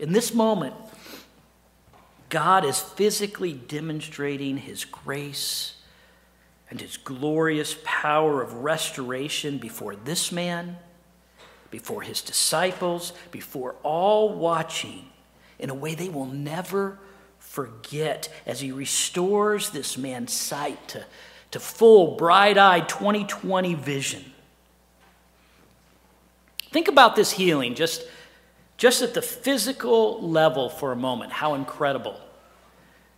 In 0.00 0.12
this 0.12 0.34
moment, 0.34 0.74
God 2.28 2.64
is 2.64 2.80
physically 2.80 3.52
demonstrating 3.52 4.56
his 4.56 4.84
grace 4.84 5.74
and 6.70 6.80
his 6.80 6.96
glorious 6.96 7.76
power 7.84 8.42
of 8.42 8.54
restoration 8.54 9.58
before 9.58 9.94
this 9.94 10.32
man, 10.32 10.76
before 11.70 12.02
his 12.02 12.22
disciples, 12.22 13.12
before 13.30 13.76
all 13.82 14.34
watching 14.34 15.06
in 15.58 15.70
a 15.70 15.74
way 15.74 15.94
they 15.94 16.08
will 16.08 16.26
never 16.26 16.98
forget 17.38 18.28
as 18.44 18.60
he 18.60 18.72
restores 18.72 19.70
this 19.70 19.96
man's 19.96 20.32
sight 20.32 20.88
to, 20.88 21.04
to 21.52 21.60
full, 21.60 22.16
bright 22.16 22.58
eyed 22.58 22.88
2020 22.88 23.74
vision. 23.74 24.24
Think 26.70 26.88
about 26.88 27.16
this 27.16 27.32
healing 27.32 27.74
just 27.74 28.02
just 28.76 29.02
at 29.02 29.14
the 29.14 29.22
physical 29.22 30.20
level 30.20 30.68
for 30.68 30.92
a 30.92 30.96
moment, 30.96 31.32
how 31.32 31.54
incredible 31.54 32.20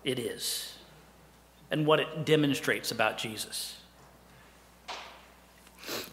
it 0.04 0.18
is 0.18 0.74
and 1.70 1.86
what 1.86 2.00
it 2.00 2.24
demonstrates 2.24 2.90
about 2.90 3.18
Jesus. 3.18 3.76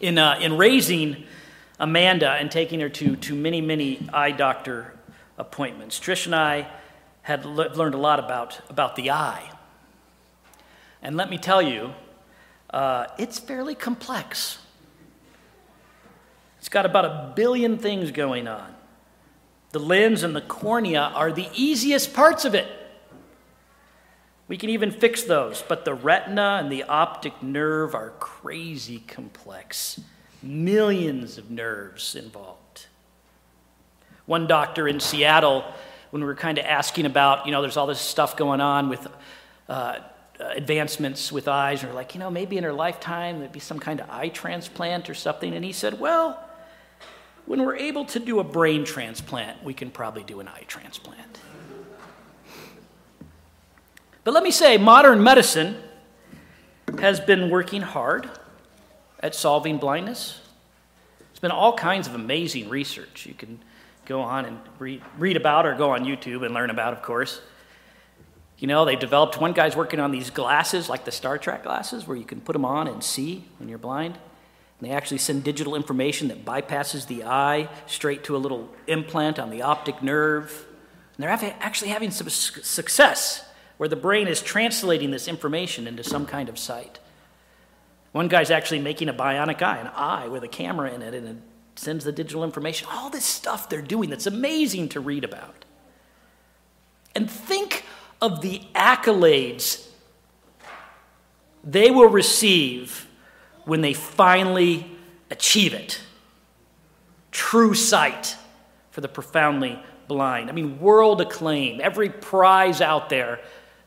In, 0.00 0.18
uh, 0.18 0.38
in 0.40 0.56
raising 0.56 1.24
Amanda 1.78 2.30
and 2.30 2.50
taking 2.50 2.80
her 2.80 2.88
to, 2.88 3.16
to 3.16 3.34
many, 3.34 3.60
many 3.60 4.06
eye 4.12 4.30
doctor 4.30 4.94
appointments, 5.38 6.00
Trish 6.00 6.26
and 6.26 6.34
I 6.34 6.68
had 7.22 7.44
le- 7.44 7.74
learned 7.74 7.94
a 7.94 7.98
lot 7.98 8.18
about, 8.18 8.60
about 8.68 8.96
the 8.96 9.10
eye. 9.10 9.50
And 11.02 11.16
let 11.16 11.30
me 11.30 11.38
tell 11.38 11.62
you, 11.62 11.94
uh, 12.70 13.06
it's 13.18 13.38
fairly 13.38 13.74
complex. 13.74 14.58
It's 16.58 16.68
got 16.68 16.84
about 16.84 17.04
a 17.04 17.32
billion 17.36 17.78
things 17.78 18.10
going 18.10 18.48
on. 18.48 18.75
The 19.76 19.82
lens 19.82 20.22
and 20.22 20.34
the 20.34 20.40
cornea 20.40 21.12
are 21.14 21.30
the 21.30 21.50
easiest 21.52 22.14
parts 22.14 22.46
of 22.46 22.54
it. 22.54 22.66
We 24.48 24.56
can 24.56 24.70
even 24.70 24.90
fix 24.90 25.24
those, 25.24 25.62
but 25.68 25.84
the 25.84 25.92
retina 25.92 26.60
and 26.62 26.72
the 26.72 26.84
optic 26.84 27.42
nerve 27.42 27.94
are 27.94 28.14
crazy 28.18 29.00
complex. 29.00 30.00
Millions 30.42 31.36
of 31.36 31.50
nerves 31.50 32.14
involved. 32.14 32.86
One 34.24 34.46
doctor 34.46 34.88
in 34.88 34.98
Seattle, 34.98 35.62
when 36.08 36.22
we 36.22 36.26
were 36.26 36.34
kind 36.34 36.56
of 36.56 36.64
asking 36.64 37.04
about, 37.04 37.44
you 37.44 37.52
know, 37.52 37.60
there's 37.60 37.76
all 37.76 37.86
this 37.86 38.00
stuff 38.00 38.34
going 38.34 38.62
on 38.62 38.88
with 38.88 39.06
uh, 39.68 39.72
uh, 39.72 39.98
advancements 40.54 41.30
with 41.30 41.48
eyes, 41.48 41.82
and 41.82 41.92
are 41.92 41.94
like, 41.94 42.14
you 42.14 42.18
know, 42.18 42.30
maybe 42.30 42.56
in 42.56 42.64
her 42.64 42.72
lifetime 42.72 43.40
there'd 43.40 43.52
be 43.52 43.60
some 43.60 43.78
kind 43.78 44.00
of 44.00 44.08
eye 44.08 44.30
transplant 44.30 45.10
or 45.10 45.14
something. 45.14 45.52
And 45.52 45.62
he 45.62 45.72
said, 45.72 46.00
well, 46.00 46.42
when 47.46 47.64
we're 47.64 47.76
able 47.76 48.04
to 48.06 48.18
do 48.18 48.40
a 48.40 48.44
brain 48.44 48.84
transplant, 48.84 49.62
we 49.62 49.72
can 49.72 49.90
probably 49.90 50.24
do 50.24 50.40
an 50.40 50.48
eye 50.48 50.64
transplant. 50.66 51.40
But 54.24 54.34
let 54.34 54.42
me 54.42 54.50
say, 54.50 54.76
modern 54.76 55.22
medicine 55.22 55.76
has 56.98 57.20
been 57.20 57.48
working 57.48 57.82
hard 57.82 58.28
at 59.20 59.34
solving 59.34 59.78
blindness. 59.78 60.40
There's 61.30 61.38
been 61.38 61.52
all 61.52 61.76
kinds 61.76 62.08
of 62.08 62.14
amazing 62.14 62.68
research. 62.68 63.26
You 63.26 63.34
can 63.34 63.60
go 64.04 64.20
on 64.20 64.44
and 64.44 64.58
read, 64.78 65.02
read 65.16 65.36
about 65.36 65.66
or 65.66 65.74
go 65.74 65.90
on 65.90 66.04
YouTube 66.04 66.44
and 66.44 66.52
learn 66.52 66.70
about, 66.70 66.92
of 66.92 67.02
course. 67.02 67.40
You 68.58 68.66
know, 68.66 68.84
they 68.84 68.96
developed, 68.96 69.40
one 69.40 69.52
guy's 69.52 69.76
working 69.76 70.00
on 70.00 70.10
these 70.10 70.30
glasses, 70.30 70.88
like 70.88 71.04
the 71.04 71.12
Star 71.12 71.38
Trek 71.38 71.62
glasses, 71.62 72.06
where 72.06 72.16
you 72.16 72.24
can 72.24 72.40
put 72.40 72.54
them 72.54 72.64
on 72.64 72.88
and 72.88 73.04
see 73.04 73.44
when 73.58 73.68
you're 73.68 73.78
blind. 73.78 74.18
And 74.78 74.88
they 74.88 74.94
actually 74.94 75.18
send 75.18 75.44
digital 75.44 75.74
information 75.74 76.28
that 76.28 76.44
bypasses 76.44 77.06
the 77.06 77.24
eye 77.24 77.68
straight 77.86 78.24
to 78.24 78.36
a 78.36 78.38
little 78.38 78.68
implant 78.86 79.38
on 79.38 79.50
the 79.50 79.62
optic 79.62 80.02
nerve. 80.02 80.66
And 81.16 81.24
they're 81.24 81.54
actually 81.60 81.90
having 81.90 82.10
some 82.10 82.28
success 82.28 83.48
where 83.78 83.88
the 83.88 83.96
brain 83.96 84.28
is 84.28 84.42
translating 84.42 85.10
this 85.10 85.28
information 85.28 85.86
into 85.86 86.04
some 86.04 86.26
kind 86.26 86.48
of 86.48 86.58
sight. 86.58 86.98
One 88.12 88.28
guy's 88.28 88.50
actually 88.50 88.80
making 88.80 89.08
a 89.08 89.14
bionic 89.14 89.62
eye, 89.62 89.78
an 89.78 89.88
eye 89.88 90.28
with 90.28 90.42
a 90.42 90.48
camera 90.48 90.90
in 90.90 91.02
it, 91.02 91.14
and 91.14 91.26
it 91.26 91.36
sends 91.74 92.04
the 92.04 92.12
digital 92.12 92.44
information. 92.44 92.88
All 92.90 93.10
this 93.10 93.24
stuff 93.24 93.68
they're 93.68 93.82
doing 93.82 94.10
that's 94.10 94.26
amazing 94.26 94.90
to 94.90 95.00
read 95.00 95.24
about. 95.24 95.64
And 97.14 97.30
think 97.30 97.84
of 98.20 98.40
the 98.40 98.62
accolades 98.74 99.86
they 101.62 101.90
will 101.90 102.08
receive 102.08 103.05
when 103.66 103.82
they 103.82 103.92
finally 103.92 104.86
achieve 105.30 105.74
it. 105.74 106.00
True 107.30 107.74
sight 107.74 108.36
for 108.90 109.02
the 109.02 109.08
profoundly 109.08 109.78
blind. 110.08 110.48
I 110.48 110.52
mean, 110.54 110.80
world 110.80 111.20
acclaim, 111.20 111.80
every 111.82 112.08
prize 112.08 112.80
out 112.80 113.10
there 113.10 113.40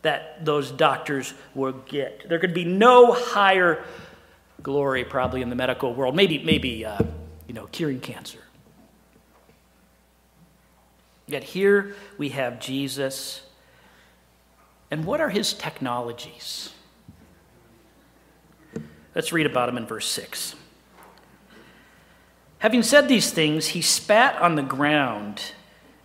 that 0.03 0.45
those 0.45 0.69
doctors 0.69 1.33
will 1.55 1.71
get. 1.71 2.29
There 2.29 2.37
could 2.37 2.53
be 2.53 2.65
no 2.65 3.11
higher 3.11 3.83
glory 4.61 5.03
probably 5.03 5.41
in 5.41 5.49
the 5.49 5.55
medical 5.55 5.93
world. 5.93 6.15
Maybe, 6.15 6.43
maybe 6.43 6.85
uh, 6.85 6.99
you 7.47 7.55
know, 7.55 7.65
curing 7.67 7.99
cancer. 7.99 8.39
Yet 11.25 11.43
here 11.43 11.95
we 12.17 12.29
have 12.29 12.59
Jesus 12.59 13.41
and 14.91 15.05
what 15.05 15.21
are 15.21 15.29
his 15.29 15.53
technologies? 15.53 16.71
Let's 19.15 19.31
read 19.33 19.45
about 19.45 19.69
him 19.69 19.77
in 19.77 19.85
verse 19.85 20.07
6. 20.07 20.55
Having 22.59 22.83
said 22.83 23.07
these 23.07 23.31
things, 23.31 23.67
he 23.67 23.81
spat 23.81 24.39
on 24.41 24.55
the 24.55 24.61
ground 24.61 25.53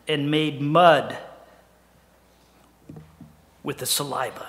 and 0.07 0.31
made 0.31 0.61
mud 0.61 1.19
with 3.63 3.79
the 3.79 3.87
saliva. 3.87 4.49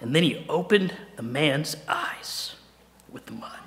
And 0.00 0.14
then 0.14 0.22
he 0.22 0.44
opened 0.48 0.94
the 1.16 1.22
man's 1.22 1.76
eyes 1.88 2.54
with 3.10 3.26
the 3.26 3.32
mud. 3.32 3.58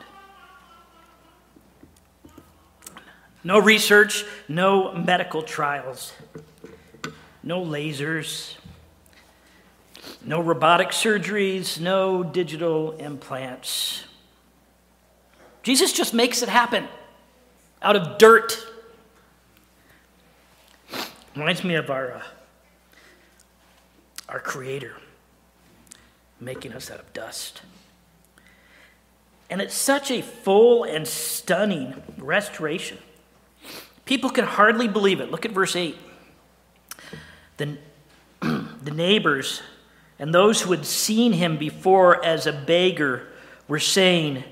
No 3.44 3.60
research, 3.60 4.24
no 4.48 4.94
medical 4.94 5.44
trials 5.44 6.13
no 7.44 7.62
lasers, 7.62 8.56
no 10.24 10.41
robotic 10.41 10.89
surgeries, 10.89 11.79
no 11.79 12.24
digital 12.24 12.91
implants. 12.93 14.03
Jesus 15.63 15.93
just 15.93 16.13
makes 16.13 16.41
it 16.41 16.50
happen 16.50 16.88
out 17.81 17.95
of 17.95 18.17
dirt. 18.17 18.65
Reminds 21.35 21.63
me 21.63 21.75
of 21.75 21.89
our, 21.89 22.13
uh, 22.13 22.22
our 24.29 24.39
Creator 24.39 24.96
making 26.39 26.74
us 26.74 26.92
out 26.92 27.00
of 27.00 27.11
dust. 27.13 27.61
And 29.50 29.61
it's 29.61 29.75
such 29.75 30.11
a 30.11 30.22
full 30.22 30.83
and 30.83 31.07
stunning 31.07 32.01
restoration. 32.18 32.98
People 34.05 34.29
can 34.29 34.46
hardly 34.46 34.87
believe 34.87 35.22
it. 35.22 35.31
Look 35.31 35.46
at 35.46 35.51
verse 35.51 35.75
8 35.75 35.96
the, 37.57 37.77
the 38.42 38.92
neighbors 38.92 39.61
and 40.24 40.33
those 40.33 40.62
who 40.62 40.72
had 40.72 40.86
seen 40.86 41.33
him 41.33 41.57
before 41.57 42.24
as 42.24 42.48
a 42.48 42.53
beggar 42.53 43.27
were 43.68 43.77
saying, 43.77 44.46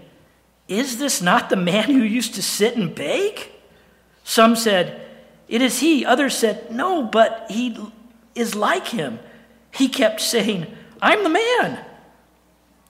Is 0.67 0.97
this 0.97 1.21
not 1.21 1.49
the 1.49 1.55
man 1.55 1.85
who 1.85 2.03
used 2.03 2.35
to 2.35 2.43
sit 2.43 2.75
and 2.75 2.93
beg? 2.93 3.49
Some 4.25 4.57
said, 4.57 5.07
It 5.47 5.61
is 5.61 5.79
he. 5.79 6.05
Others 6.05 6.35
said, 6.35 6.73
No, 6.73 7.03
but 7.03 7.45
he 7.49 7.77
is 8.35 8.53
like 8.53 8.89
him. 8.89 9.19
He 9.73 9.87
kept 9.87 10.19
saying, 10.19 10.67
I'm 11.01 11.23
the 11.23 11.29
man. 11.29 11.85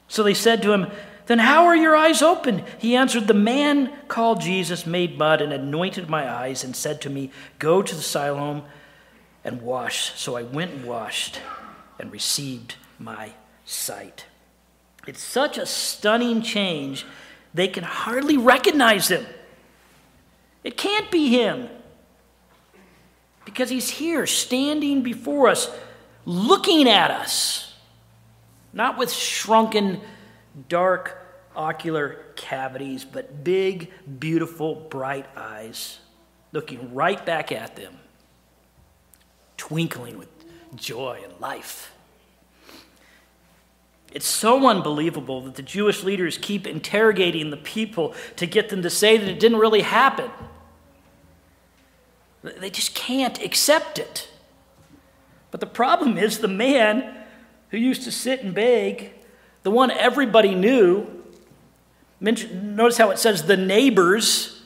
So 0.07 0.23
they 0.23 0.33
said 0.33 0.63
to 0.63 0.71
him, 0.71 0.87
Then 1.27 1.37
how 1.37 1.65
are 1.65 1.75
your 1.75 1.95
eyes 1.95 2.23
open? 2.23 2.63
He 2.79 2.95
answered, 2.95 3.27
The 3.27 3.35
man 3.35 3.93
called 4.07 4.41
Jesus 4.41 4.87
made 4.87 5.19
mud 5.19 5.39
and 5.39 5.53
anointed 5.53 6.09
my 6.09 6.27
eyes 6.27 6.63
and 6.63 6.75
said 6.75 6.99
to 7.01 7.11
me, 7.11 7.29
Go 7.59 7.83
to 7.83 7.93
the 7.95 8.01
Siloam 8.01 8.63
and 9.43 9.61
wash. 9.61 10.19
So 10.19 10.35
I 10.35 10.41
went 10.41 10.71
and 10.71 10.85
washed 10.85 11.39
and 12.01 12.11
received 12.11 12.75
my 12.99 13.31
sight. 13.65 14.25
It's 15.07 15.23
such 15.23 15.57
a 15.57 15.65
stunning 15.65 16.41
change, 16.41 17.05
they 17.53 17.67
can 17.67 17.83
hardly 17.83 18.37
recognize 18.37 19.09
him. 19.09 19.25
It 20.63 20.77
can't 20.77 21.09
be 21.09 21.29
him 21.29 21.69
because 23.45 23.69
he's 23.69 23.89
here 23.89 24.27
standing 24.27 25.01
before 25.01 25.47
us, 25.47 25.69
looking 26.25 26.87
at 26.87 27.09
us, 27.11 27.73
not 28.73 28.97
with 28.97 29.11
shrunken, 29.11 30.01
dark 30.69 31.17
ocular 31.55 32.23
cavities, 32.35 33.03
but 33.03 33.43
big, 33.43 33.91
beautiful, 34.19 34.75
bright 34.75 35.25
eyes 35.35 35.99
looking 36.51 36.93
right 36.93 37.25
back 37.25 37.51
at 37.51 37.75
them 37.75 37.93
twinkling 39.57 40.17
with 40.17 40.27
joy 40.75 41.21
and 41.23 41.39
life. 41.39 41.90
It's 44.11 44.27
so 44.27 44.67
unbelievable 44.67 45.41
that 45.41 45.55
the 45.55 45.61
Jewish 45.61 46.03
leaders 46.03 46.37
keep 46.37 46.67
interrogating 46.67 47.49
the 47.49 47.57
people 47.57 48.13
to 48.35 48.45
get 48.45 48.69
them 48.69 48.81
to 48.81 48.89
say 48.89 49.17
that 49.17 49.27
it 49.27 49.39
didn't 49.39 49.59
really 49.59 49.81
happen. 49.81 50.29
They 52.43 52.69
just 52.69 52.93
can't 52.93 53.41
accept 53.41 53.99
it. 53.99 54.29
But 55.49 55.59
the 55.59 55.67
problem 55.67 56.17
is 56.17 56.39
the 56.39 56.47
man 56.47 57.15
who 57.69 57.77
used 57.77 58.03
to 58.03 58.11
sit 58.11 58.41
and 58.41 58.53
beg, 58.53 59.11
the 59.63 59.71
one 59.71 59.91
everybody 59.91 60.55
knew, 60.55 61.07
notice 62.19 62.97
how 62.97 63.11
it 63.11 63.19
says 63.19 63.43
the 63.43 63.57
neighbors, 63.57 64.61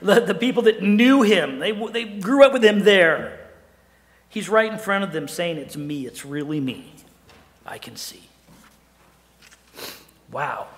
the, 0.00 0.20
the 0.20 0.34
people 0.34 0.62
that 0.64 0.82
knew 0.82 1.22
him, 1.22 1.58
they, 1.58 1.72
they 1.72 2.04
grew 2.04 2.44
up 2.44 2.52
with 2.52 2.64
him 2.64 2.80
there. 2.80 3.50
He's 4.28 4.48
right 4.48 4.70
in 4.70 4.78
front 4.78 5.04
of 5.04 5.12
them 5.12 5.28
saying, 5.28 5.56
It's 5.56 5.76
me, 5.76 6.06
it's 6.06 6.24
really 6.24 6.60
me. 6.60 6.92
I 7.64 7.78
can 7.78 7.96
see. 7.96 8.22
Wow. 10.30 10.68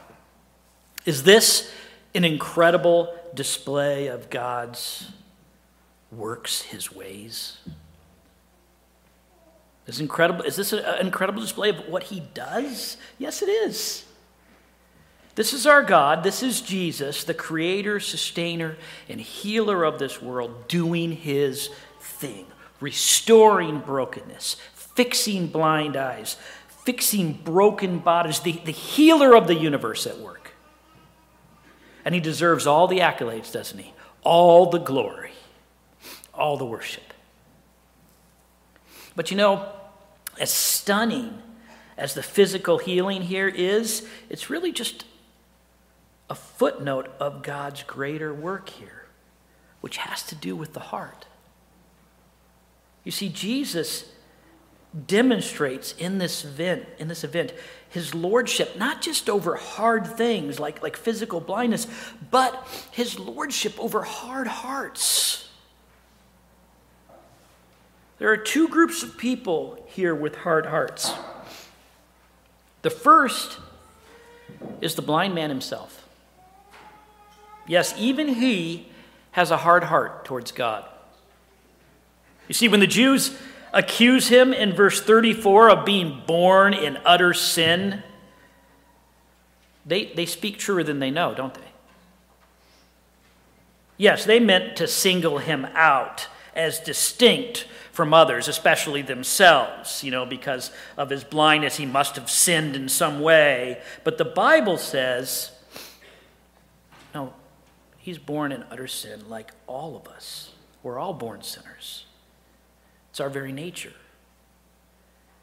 Is 1.04 1.22
this 1.22 1.72
an 2.14 2.24
incredible 2.24 3.14
display 3.34 4.08
of 4.08 4.30
God's 4.30 5.10
works, 6.10 6.62
his 6.62 6.92
ways? 6.92 7.58
Is, 9.86 10.00
incredible, 10.00 10.42
is 10.42 10.56
this 10.56 10.72
an 10.72 11.00
incredible 11.00 11.40
display 11.40 11.70
of 11.70 11.88
what 11.88 12.04
he 12.04 12.20
does? 12.34 12.98
Yes, 13.18 13.42
it 13.42 13.48
is. 13.48 14.04
This 15.34 15.52
is 15.52 15.66
our 15.66 15.82
God. 15.82 16.24
This 16.24 16.42
is 16.42 16.60
Jesus, 16.60 17.24
the 17.24 17.32
creator, 17.32 18.00
sustainer, 18.00 18.76
and 19.08 19.20
healer 19.20 19.84
of 19.84 19.98
this 19.98 20.20
world, 20.20 20.68
doing 20.68 21.12
his 21.12 21.70
thing 22.00 22.46
restoring 22.80 23.80
brokenness, 23.80 24.56
fixing 24.74 25.48
blind 25.48 25.96
eyes, 25.96 26.36
fixing 26.88 27.34
broken 27.34 27.98
bodies, 27.98 28.40
the, 28.40 28.52
the 28.64 28.72
healer 28.72 29.36
of 29.36 29.46
the 29.46 29.54
universe 29.54 30.06
at 30.06 30.18
work. 30.20 30.52
And 32.02 32.14
he 32.14 32.20
deserves 32.22 32.66
all 32.66 32.88
the 32.88 33.00
accolades, 33.00 33.52
doesn't 33.52 33.78
he? 33.78 33.92
All 34.22 34.70
the 34.70 34.78
glory, 34.78 35.32
all 36.32 36.56
the 36.56 36.64
worship. 36.64 37.12
But 39.14 39.30
you 39.30 39.36
know, 39.36 39.70
as 40.40 40.50
stunning 40.50 41.42
as 41.98 42.14
the 42.14 42.22
physical 42.22 42.78
healing 42.78 43.20
here 43.20 43.48
is, 43.48 44.08
it's 44.30 44.48
really 44.48 44.72
just 44.72 45.04
a 46.30 46.34
footnote 46.34 47.10
of 47.20 47.42
God's 47.42 47.82
greater 47.82 48.32
work 48.32 48.70
here, 48.70 49.08
which 49.82 49.98
has 49.98 50.22
to 50.22 50.34
do 50.34 50.56
with 50.56 50.72
the 50.72 50.80
heart. 50.80 51.26
You 53.04 53.12
see, 53.12 53.28
Jesus 53.28 54.10
demonstrates 55.06 55.92
in 55.92 56.18
this 56.18 56.44
event, 56.44 56.86
in 56.98 57.08
this 57.08 57.24
event 57.24 57.52
his 57.90 58.14
lordship, 58.14 58.76
not 58.76 59.00
just 59.00 59.30
over 59.30 59.56
hard 59.56 60.06
things 60.06 60.58
like, 60.58 60.82
like 60.82 60.96
physical 60.96 61.40
blindness, 61.40 61.86
but 62.30 62.66
his 62.90 63.18
lordship 63.18 63.78
over 63.78 64.02
hard 64.02 64.46
hearts. 64.46 65.48
There 68.18 68.30
are 68.30 68.36
two 68.36 68.68
groups 68.68 69.02
of 69.02 69.16
people 69.16 69.82
here 69.88 70.14
with 70.14 70.36
hard 70.36 70.66
hearts. 70.66 71.12
The 72.82 72.90
first 72.90 73.58
is 74.80 74.94
the 74.94 75.02
blind 75.02 75.34
man 75.34 75.50
himself. 75.50 76.06
Yes, 77.66 77.94
even 77.96 78.28
he 78.28 78.88
has 79.32 79.50
a 79.50 79.58
hard 79.58 79.84
heart 79.84 80.24
towards 80.24 80.52
God. 80.52 80.84
You 82.48 82.54
see, 82.54 82.68
when 82.68 82.80
the 82.80 82.86
Jews 82.86 83.38
accuse 83.72 84.28
him 84.28 84.52
in 84.52 84.72
verse 84.72 85.00
34 85.00 85.70
of 85.70 85.84
being 85.84 86.22
born 86.26 86.74
in 86.74 86.98
utter 87.04 87.34
sin, 87.34 88.02
they, 89.84 90.06
they 90.06 90.26
speak 90.26 90.58
truer 90.58 90.82
than 90.82 90.98
they 90.98 91.10
know, 91.10 91.34
don't 91.34 91.54
they? 91.54 91.60
Yes, 93.96 94.24
they 94.24 94.38
meant 94.38 94.76
to 94.76 94.86
single 94.86 95.38
him 95.38 95.66
out 95.74 96.28
as 96.54 96.78
distinct 96.80 97.66
from 97.92 98.14
others, 98.14 98.46
especially 98.46 99.02
themselves, 99.02 100.04
you 100.04 100.10
know, 100.12 100.24
because 100.24 100.70
of 100.96 101.10
his 101.10 101.24
blindness, 101.24 101.78
he 101.78 101.86
must 101.86 102.14
have 102.14 102.30
sinned 102.30 102.76
in 102.76 102.88
some 102.88 103.20
way. 103.20 103.80
But 104.04 104.18
the 104.18 104.24
Bible 104.24 104.78
says, 104.78 105.50
no, 107.12 107.32
he's 107.96 108.18
born 108.18 108.52
in 108.52 108.64
utter 108.70 108.86
sin 108.86 109.28
like 109.28 109.50
all 109.66 109.96
of 109.96 110.06
us. 110.06 110.52
We're 110.84 110.98
all 110.98 111.12
born 111.12 111.42
sinners. 111.42 112.04
It's 113.18 113.20
our 113.20 113.28
very 113.28 113.50
nature. 113.50 113.94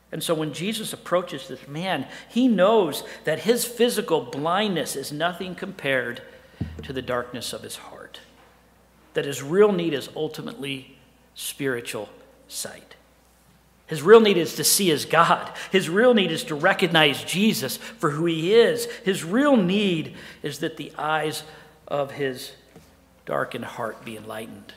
And 0.10 0.24
so 0.24 0.34
when 0.34 0.54
Jesus 0.54 0.94
approaches 0.94 1.50
this 1.50 1.68
man, 1.68 2.08
he 2.30 2.48
knows 2.48 3.04
that 3.26 3.40
his 3.40 3.66
physical 3.66 4.22
blindness 4.22 4.96
is 4.96 5.12
nothing 5.12 5.56
compared 5.56 6.22
to 6.84 6.94
the 6.94 7.02
darkness 7.02 7.52
of 7.52 7.64
his 7.64 7.76
heart. 7.76 8.22
That 9.14 9.26
his 9.26 9.44
real 9.44 9.74
need 9.74 9.94
is 9.94 10.08
ultimately 10.16 10.96
spiritual 11.34 12.08
sight. 12.48 12.96
His 13.88 14.02
real 14.02 14.22
need 14.22 14.38
is 14.38 14.56
to 14.56 14.64
see 14.64 14.88
his 14.88 15.04
God. 15.04 15.52
His 15.70 15.90
real 15.90 16.14
need 16.14 16.32
is 16.32 16.46
to 16.46 16.56
recognize 16.56 17.26
Jesus 17.26 17.76
for 17.76 18.12
who 18.12 18.26
he 18.26 18.54
is. 18.54 18.86
His 19.04 19.26
real 19.26 19.58
need 19.58 20.16
is 20.42 20.60
that 20.60 20.78
the 20.78 20.94
eyes 20.98 21.44
of 21.90 22.12
his 22.12 22.54
darkened 23.26 23.66
heart 23.66 24.06
be 24.06 24.16
enlightened. 24.16 24.72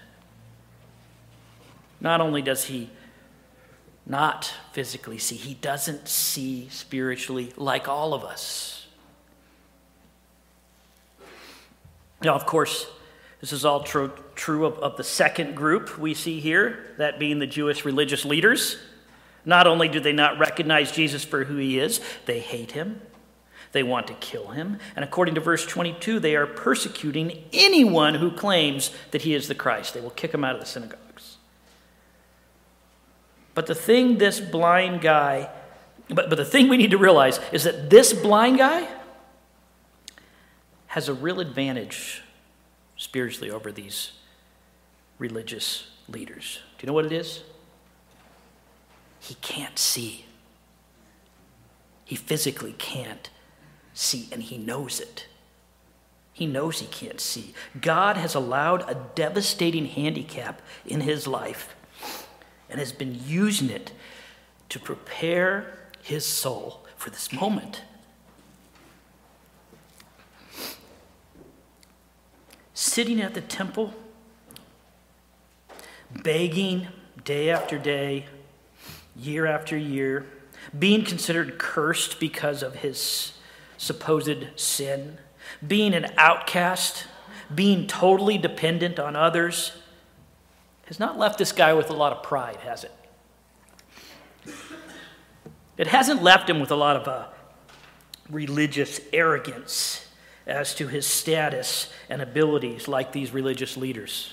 Not 2.01 2.21
only 2.21 2.43
does 2.43 2.65
he 2.65 2.91
not 4.07 4.53
physically 4.73 5.19
see, 5.19 5.37
he 5.37 5.55
doesn't 5.55 6.09
see 6.09 6.69
spiritually 6.71 7.53
like 7.57 7.89
all 7.89 8.15
of 8.15 8.25
us. 8.25 8.87
Now, 12.23 12.35
of 12.35 12.47
course, 12.47 12.87
this 13.41 13.53
is 13.53 13.65
all 13.65 13.83
true, 13.83 14.13
true 14.35 14.65
of, 14.65 14.79
of 14.79 14.97
the 14.97 15.05
second 15.05 15.55
group 15.55 15.99
we 15.99 16.15
see 16.15 16.41
here, 16.41 16.95
that 16.99 17.19
being 17.19 17.39
the 17.39 17.47
Jewish 17.47 17.85
religious 17.85 18.25
leaders. 18.25 18.77
Not 19.45 19.67
only 19.67 19.89
do 19.89 20.01
they 20.01 20.13
not 20.13 20.39
recognize 20.39 20.91
Jesus 20.91 21.25
for 21.25 21.45
who 21.45 21.57
he 21.57 21.79
is, 21.79 22.01
they 22.27 22.41
hate 22.41 22.73
him. 22.73 23.01
They 23.73 23.83
want 23.83 24.07
to 24.09 24.15
kill 24.15 24.49
him. 24.49 24.79
And 24.97 25.05
according 25.05 25.35
to 25.37 25.41
verse 25.41 25.65
22, 25.67 26.19
they 26.21 26.35
are 26.35 26.47
persecuting 26.47 27.45
anyone 27.53 28.15
who 28.15 28.31
claims 28.31 28.91
that 29.11 29.23
he 29.23 29.35
is 29.35 29.47
the 29.47 29.55
Christ. 29.55 29.95
They 29.95 30.01
will 30.01 30.11
kick 30.11 30.33
him 30.33 30.43
out 30.43 30.55
of 30.55 30.61
the 30.61 30.67
synagogue. 30.67 30.99
But 33.59 33.67
the 33.67 33.75
thing 33.75 34.19
this 34.19 34.39
blind 34.39 35.01
guy, 35.01 35.51
but, 36.07 36.31
but 36.31 36.37
the 36.37 36.45
thing 36.45 36.69
we 36.69 36.77
need 36.77 36.93
to 36.93 36.97
realize 36.97 37.41
is 37.51 37.65
that 37.65 37.91
this 37.91 38.13
blind 38.13 38.59
guy 38.59 38.87
has 40.87 41.09
a 41.09 41.13
real 41.13 41.41
advantage 41.41 42.23
spiritually 42.97 43.51
over 43.51 43.73
these 43.73 44.13
religious 45.19 45.89
leaders. 46.07 46.61
Do 46.79 46.85
you 46.85 46.87
know 46.87 46.93
what 46.93 47.07
it 47.07 47.11
is? 47.11 47.43
He 49.19 49.35
can't 49.41 49.77
see. 49.77 50.25
He 52.05 52.15
physically 52.15 52.77
can't 52.79 53.29
see, 53.93 54.29
and 54.31 54.41
he 54.41 54.57
knows 54.57 55.01
it. 55.01 55.27
He 56.33 56.47
knows 56.47 56.79
he 56.79 56.87
can't 56.87 57.21
see. 57.21 57.55
God 57.81 58.17
has 58.17 58.37
allowed 58.37 58.89
a 58.89 58.95
devastating 59.17 59.87
handicap 59.87 60.63
in 60.87 61.01
his 61.01 61.27
life 61.27 61.75
and 62.71 62.79
has 62.79 62.93
been 62.93 63.19
using 63.27 63.71
it 63.71 63.93
to 64.69 64.79
prepare 64.79 65.79
his 66.03 66.27
soul 66.27 66.85
for 66.97 67.11
this 67.11 67.33
moment. 67.33 67.83
Sitting 72.75 73.21
at 73.21 73.35
the 73.35 73.41
temple, 73.41 73.95
begging 76.23 76.89
day 77.25 77.51
after 77.51 77.79
day, 77.79 78.27
year 79.17 79.47
after 79.47 79.77
year, 79.77 80.27
being 80.79 81.05
considered 81.05 81.59
cursed 81.59 82.21
because 82.21 82.63
of 82.63 82.77
his 82.77 83.33
supposed 83.77 84.47
sin, 84.57 85.19
being 85.67 85.95
an 85.95 86.07
outcast, 86.17 87.07
being 87.55 87.87
totally 87.87 88.39
dependent 88.39 88.99
on 88.99 89.17
others 89.17 89.73
has 90.89 90.99
not 90.99 91.19
left 91.19 91.39
this 91.39 91.53
guy 91.53 91.75
with 91.75 91.91
a 91.91 91.93
lot 91.93 92.13
of 92.13 92.23
pride, 92.23 92.57
has 92.57 92.83
it? 92.85 92.93
It 95.77 95.87
hasn't 95.87 96.23
left 96.23 96.49
him 96.49 96.61
with 96.61 96.71
a 96.71 96.77
lot 96.77 96.97
of 96.97 97.07
uh, 97.07 97.27
religious 98.31 98.99
arrogance 99.13 100.07
as 100.47 100.75
to 100.77 100.89
his 100.89 101.07
status 101.07 101.93
and 102.09 102.23
abilities 102.23 102.89
like 102.89 103.13
these 103.13 103.33
religious 103.33 103.77
leaders. 103.77 104.33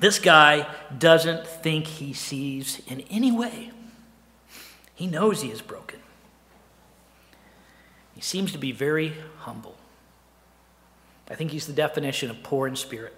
This 0.00 0.18
guy 0.18 0.68
doesn't 0.96 1.46
think 1.46 1.86
he 1.86 2.12
sees 2.12 2.82
in 2.86 3.00
any 3.10 3.32
way. 3.32 3.70
He 4.94 5.06
knows 5.06 5.40
he 5.40 5.50
is 5.50 5.62
broken. 5.62 6.00
He 8.14 8.20
seems 8.20 8.52
to 8.52 8.58
be 8.58 8.70
very 8.70 9.14
humble. 9.38 9.76
I 11.30 11.34
think 11.34 11.52
he's 11.52 11.66
the 11.66 11.72
definition 11.72 12.30
of 12.30 12.42
poor 12.42 12.68
in 12.68 12.76
spirit. 12.76 13.14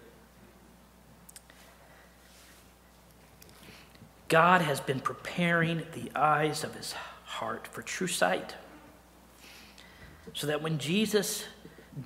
God 4.28 4.60
has 4.60 4.80
been 4.80 5.00
preparing 5.00 5.86
the 5.94 6.10
eyes 6.14 6.62
of 6.62 6.74
his 6.74 6.94
heart 7.24 7.66
for 7.66 7.82
true 7.82 8.06
sight. 8.06 8.54
So 10.34 10.46
that 10.46 10.62
when 10.62 10.78
Jesus 10.78 11.44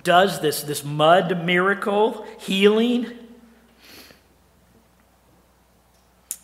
does 0.03 0.39
this, 0.39 0.63
this 0.63 0.83
mud 0.83 1.43
miracle, 1.45 2.25
healing, 2.39 3.11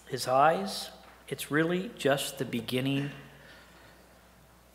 his 0.07 0.27
eyes, 0.27 0.89
it's 1.27 1.49
really 1.49 1.91
just 1.97 2.37
the 2.37 2.45
beginning 2.45 3.11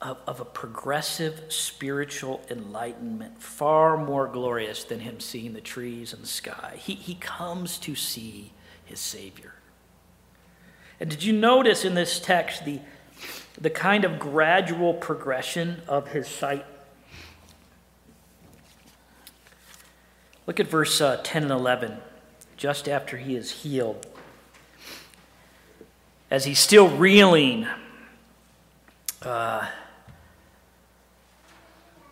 of, 0.00 0.18
of 0.26 0.40
a 0.40 0.44
progressive 0.44 1.40
spiritual 1.48 2.40
enlightenment, 2.50 3.42
far 3.42 3.96
more 3.96 4.28
glorious 4.28 4.84
than 4.84 5.00
him 5.00 5.20
seeing 5.20 5.52
the 5.52 5.60
trees 5.60 6.12
and 6.12 6.22
the 6.22 6.28
sky. 6.28 6.76
He, 6.78 6.94
he 6.94 7.14
comes 7.16 7.78
to 7.78 7.94
see 7.94 8.52
his 8.84 9.00
Savior. 9.00 9.54
And 11.00 11.10
did 11.10 11.22
you 11.22 11.32
notice 11.32 11.84
in 11.84 11.94
this 11.94 12.20
text 12.20 12.64
the, 12.64 12.80
the 13.60 13.70
kind 13.70 14.04
of 14.04 14.18
gradual 14.18 14.94
progression 14.94 15.82
of 15.88 16.08
his 16.08 16.28
sight? 16.28 16.64
Look 20.46 20.60
at 20.60 20.68
verse 20.68 21.00
uh, 21.00 21.20
10 21.24 21.44
and 21.44 21.52
11, 21.52 21.96
just 22.56 22.88
after 22.88 23.16
he 23.16 23.34
is 23.34 23.50
healed. 23.50 24.06
As 26.30 26.44
he's 26.44 26.58
still 26.58 26.88
reeling, 26.88 27.66
uh, 29.22 29.68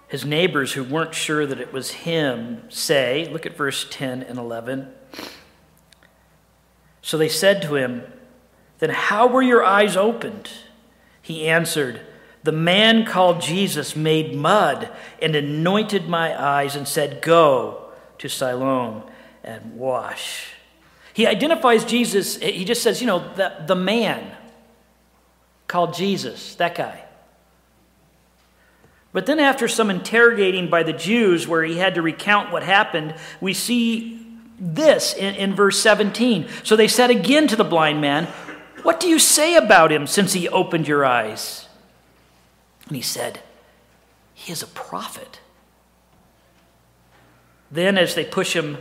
his 0.09 0.25
neighbors 0.25 0.73
who 0.73 0.85
weren't 0.85 1.15
sure 1.15 1.47
that 1.47 1.61
it 1.61 1.73
was 1.73 1.91
him 1.91 2.63
say, 2.71 3.29
look 3.33 3.47
at 3.47 3.57
verse 3.57 3.87
10 3.91 4.23
and 4.23 4.39
11. 4.39 4.93
So 7.01 7.19
they 7.19 7.29
said 7.29 7.63
to 7.63 7.77
him, 7.77 8.05
then 8.83 8.91
how 8.91 9.29
were 9.29 9.43
your 9.43 9.63
eyes 9.63 9.97
opened? 9.97 10.51
He 11.23 11.47
answered, 11.47 12.01
The 12.43 12.51
man 12.51 13.07
called 13.07 13.41
Jesus 13.41 13.95
made 13.95 14.35
mud 14.35 14.91
and 15.21 15.37
anointed 15.37 16.09
my 16.09 16.37
eyes 16.37 16.75
and 16.75 16.89
said, 16.89 17.23
Go 17.23 17.93
to 18.19 18.29
Siloam 18.29 19.05
and 19.45 19.77
wash. 19.77 20.55
He 21.15 21.29
identifies 21.29 21.85
Jesus, 21.85 22.39
he 22.39 22.65
just 22.65 22.83
says, 22.83 23.01
you 23.01 23.07
know, 23.07 23.33
the, 23.35 23.55
the 23.69 23.77
man 23.77 24.37
called 25.69 25.95
Jesus, 25.95 26.57
that 26.57 26.75
guy. 26.75 27.05
But 29.13 29.27
then, 29.27 29.39
after 29.39 29.69
some 29.69 29.91
interrogating 29.91 30.69
by 30.69 30.83
the 30.83 30.93
Jews, 30.93 31.47
where 31.47 31.63
he 31.63 31.77
had 31.77 31.95
to 31.95 32.03
recount 32.03 32.51
what 32.51 32.65
happened, 32.65 33.15
we 33.41 33.55
see 33.55 34.27
this 34.59 35.15
in, 35.15 35.37
in 35.37 35.55
verse 35.55 35.79
17. 35.79 36.49
So 36.65 36.75
they 36.75 36.89
said 36.89 37.11
again 37.11 37.47
to 37.47 37.55
the 37.55 37.63
blind 37.63 38.01
man, 38.01 38.27
What 38.83 39.01
do 39.01 39.09
you 39.09 39.19
say 39.19 39.57
about 39.57 39.93
him 39.93 40.07
since 40.07 40.33
he 40.33 40.49
opened 40.49 40.89
your 40.89 41.05
eyes? 41.05 41.69
And 42.87 42.97
he 42.97 43.03
said, 43.03 43.41
He 44.35 44.53
is 44.53 44.63
a 44.63 44.67
prophet. 44.69 45.41
Then, 47.71 47.97
as 47.97 48.15
they 48.15 48.25
push 48.25 48.55
him 48.55 48.79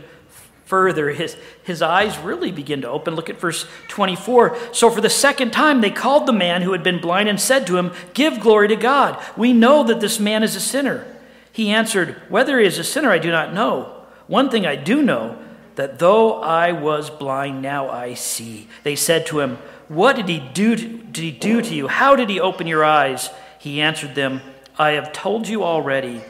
further, 0.66 1.10
his, 1.10 1.36
his 1.62 1.82
eyes 1.82 2.18
really 2.18 2.52
begin 2.52 2.82
to 2.82 2.88
open. 2.88 3.14
Look 3.14 3.30
at 3.30 3.40
verse 3.40 3.66
24. 3.88 4.56
So, 4.72 4.90
for 4.90 5.00
the 5.00 5.10
second 5.10 5.52
time, 5.52 5.80
they 5.80 5.90
called 5.90 6.26
the 6.26 6.32
man 6.32 6.62
who 6.62 6.72
had 6.72 6.82
been 6.82 7.00
blind 7.00 7.28
and 7.28 7.40
said 7.40 7.66
to 7.66 7.78
him, 7.78 7.92
Give 8.12 8.40
glory 8.40 8.68
to 8.68 8.76
God. 8.76 9.22
We 9.36 9.52
know 9.52 9.84
that 9.84 10.00
this 10.00 10.20
man 10.20 10.42
is 10.42 10.56
a 10.56 10.60
sinner. 10.60 11.06
He 11.52 11.70
answered, 11.70 12.16
Whether 12.28 12.58
he 12.58 12.66
is 12.66 12.78
a 12.78 12.84
sinner, 12.84 13.10
I 13.10 13.18
do 13.18 13.30
not 13.30 13.54
know. 13.54 14.02
One 14.26 14.50
thing 14.50 14.66
I 14.66 14.76
do 14.76 15.02
know, 15.02 15.38
that 15.74 15.98
though 15.98 16.40
I 16.40 16.72
was 16.72 17.10
blind, 17.10 17.62
now 17.62 17.88
I 17.88 18.14
see. 18.14 18.68
They 18.82 18.96
said 18.96 19.26
to 19.26 19.40
him, 19.40 19.58
What 19.92 20.16
did 20.16 20.28
he 20.28 20.38
do 20.38 20.74
to, 20.74 20.88
did 20.88 21.22
he 21.22 21.30
do 21.30 21.60
to 21.60 21.74
you? 21.74 21.86
How 21.86 22.16
did 22.16 22.30
he 22.30 22.40
open 22.40 22.66
your 22.66 22.82
eyes? 22.82 23.28
He 23.58 23.82
answered 23.82 24.14
them, 24.14 24.40
I 24.78 24.92
have 24.92 25.12
told 25.12 25.46
you 25.46 25.64
already 25.64 26.22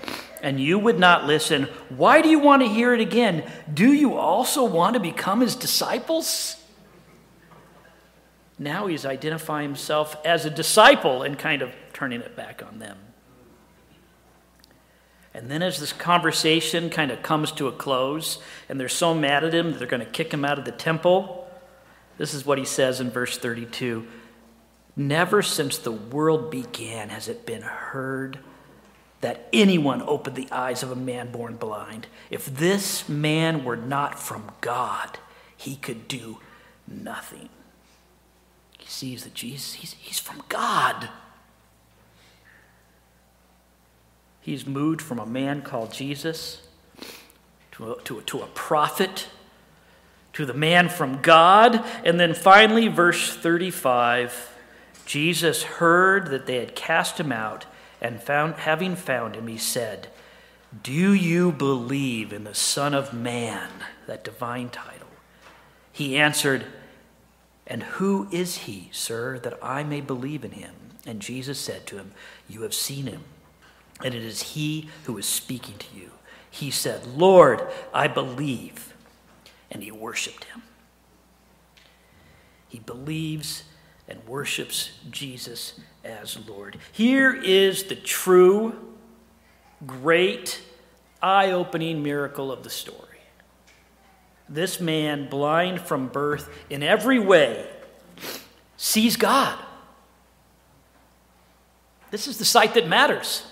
and 0.42 0.58
you 0.58 0.80
would 0.80 0.98
not 0.98 1.24
listen, 1.24 1.68
why 1.88 2.20
do 2.20 2.28
you 2.28 2.40
want 2.40 2.62
to 2.62 2.68
hear 2.68 2.92
it 2.92 3.00
again? 3.00 3.48
Do 3.72 3.92
you 3.92 4.16
also 4.16 4.64
want 4.64 4.94
to 4.94 5.00
become 5.00 5.40
his 5.40 5.54
disciples? 5.54 6.56
Now 8.58 8.88
he's 8.88 9.06
identifying 9.06 9.68
himself 9.68 10.16
as 10.24 10.44
a 10.44 10.50
disciple 10.50 11.22
and 11.22 11.38
kind 11.38 11.62
of 11.62 11.70
turning 11.92 12.20
it 12.20 12.34
back 12.34 12.64
on 12.66 12.80
them. 12.80 12.98
And 15.32 15.48
then, 15.48 15.62
as 15.62 15.78
this 15.78 15.92
conversation 15.92 16.90
kind 16.90 17.10
of 17.10 17.22
comes 17.22 17.52
to 17.52 17.68
a 17.68 17.72
close, 17.72 18.38
and 18.68 18.78
they're 18.78 18.88
so 18.88 19.14
mad 19.14 19.44
at 19.44 19.54
him 19.54 19.70
that 19.70 19.78
they're 19.78 19.86
going 19.86 20.04
to 20.04 20.10
kick 20.10 20.34
him 20.34 20.44
out 20.44 20.58
of 20.58 20.66
the 20.66 20.72
temple, 20.72 21.41
this 22.18 22.34
is 22.34 22.44
what 22.44 22.58
he 22.58 22.64
says 22.64 23.00
in 23.00 23.10
verse 23.10 23.38
32 23.38 24.06
Never 24.94 25.40
since 25.40 25.78
the 25.78 25.92
world 25.92 26.50
began 26.50 27.08
has 27.08 27.26
it 27.28 27.46
been 27.46 27.62
heard 27.62 28.38
that 29.22 29.48
anyone 29.52 30.02
opened 30.02 30.36
the 30.36 30.50
eyes 30.50 30.82
of 30.82 30.90
a 30.90 30.96
man 30.96 31.30
born 31.30 31.56
blind. 31.56 32.08
If 32.28 32.46
this 32.46 33.08
man 33.08 33.64
were 33.64 33.76
not 33.76 34.18
from 34.18 34.50
God, 34.60 35.18
he 35.56 35.76
could 35.76 36.08
do 36.08 36.40
nothing. 36.86 37.48
He 38.78 38.86
sees 38.86 39.24
that 39.24 39.32
Jesus, 39.32 39.74
he's, 39.74 39.92
he's 39.94 40.18
from 40.18 40.42
God. 40.48 41.08
He's 44.40 44.66
moved 44.66 45.00
from 45.00 45.20
a 45.20 45.26
man 45.26 45.62
called 45.62 45.92
Jesus 45.92 46.66
to 47.72 47.92
a, 47.92 48.02
to 48.02 48.18
a, 48.18 48.22
to 48.22 48.42
a 48.42 48.46
prophet 48.46 49.28
to 50.34 50.46
the 50.46 50.54
man 50.54 50.88
from 50.88 51.20
God. 51.22 51.84
And 52.04 52.18
then 52.18 52.34
finally, 52.34 52.88
verse 52.88 53.34
35 53.34 54.50
Jesus 55.04 55.64
heard 55.64 56.28
that 56.28 56.46
they 56.46 56.56
had 56.56 56.76
cast 56.76 57.18
him 57.18 57.32
out 57.32 57.66
and 58.00 58.22
found, 58.22 58.54
having 58.54 58.96
found 58.96 59.34
him, 59.34 59.46
he 59.46 59.58
said, 59.58 60.08
Do 60.82 61.12
you 61.12 61.52
believe 61.52 62.32
in 62.32 62.44
the 62.44 62.54
Son 62.54 62.94
of 62.94 63.12
Man, 63.12 63.68
that 64.06 64.24
divine 64.24 64.70
title? 64.70 65.08
He 65.92 66.16
answered, 66.16 66.64
And 67.66 67.82
who 67.82 68.28
is 68.30 68.58
he, 68.58 68.88
sir, 68.92 69.38
that 69.40 69.58
I 69.62 69.82
may 69.82 70.00
believe 70.00 70.44
in 70.44 70.52
him? 70.52 70.74
And 71.04 71.20
Jesus 71.20 71.58
said 71.58 71.86
to 71.88 71.96
him, 71.96 72.12
You 72.48 72.62
have 72.62 72.74
seen 72.74 73.06
him, 73.06 73.22
and 74.02 74.14
it 74.14 74.22
is 74.22 74.42
he 74.54 74.88
who 75.04 75.18
is 75.18 75.26
speaking 75.26 75.76
to 75.78 75.96
you. 75.96 76.10
He 76.50 76.70
said, 76.70 77.06
Lord, 77.06 77.62
I 77.92 78.08
believe. 78.08 78.91
And 79.72 79.82
he 79.82 79.90
worshiped 79.90 80.44
him. 80.44 80.62
He 82.68 82.78
believes 82.78 83.64
and 84.06 84.24
worships 84.26 84.92
Jesus 85.10 85.80
as 86.04 86.38
Lord. 86.48 86.78
Here 86.92 87.34
is 87.34 87.84
the 87.84 87.96
true, 87.96 88.94
great, 89.86 90.62
eye 91.22 91.50
opening 91.50 92.02
miracle 92.02 92.52
of 92.52 92.62
the 92.62 92.70
story. 92.70 92.98
This 94.48 94.80
man, 94.80 95.28
blind 95.28 95.80
from 95.80 96.08
birth 96.08 96.50
in 96.68 96.82
every 96.82 97.18
way, 97.18 97.66
sees 98.76 99.16
God. 99.16 99.58
This 102.10 102.26
is 102.26 102.36
the 102.36 102.44
sight 102.44 102.74
that 102.74 102.86
matters. 102.86 103.44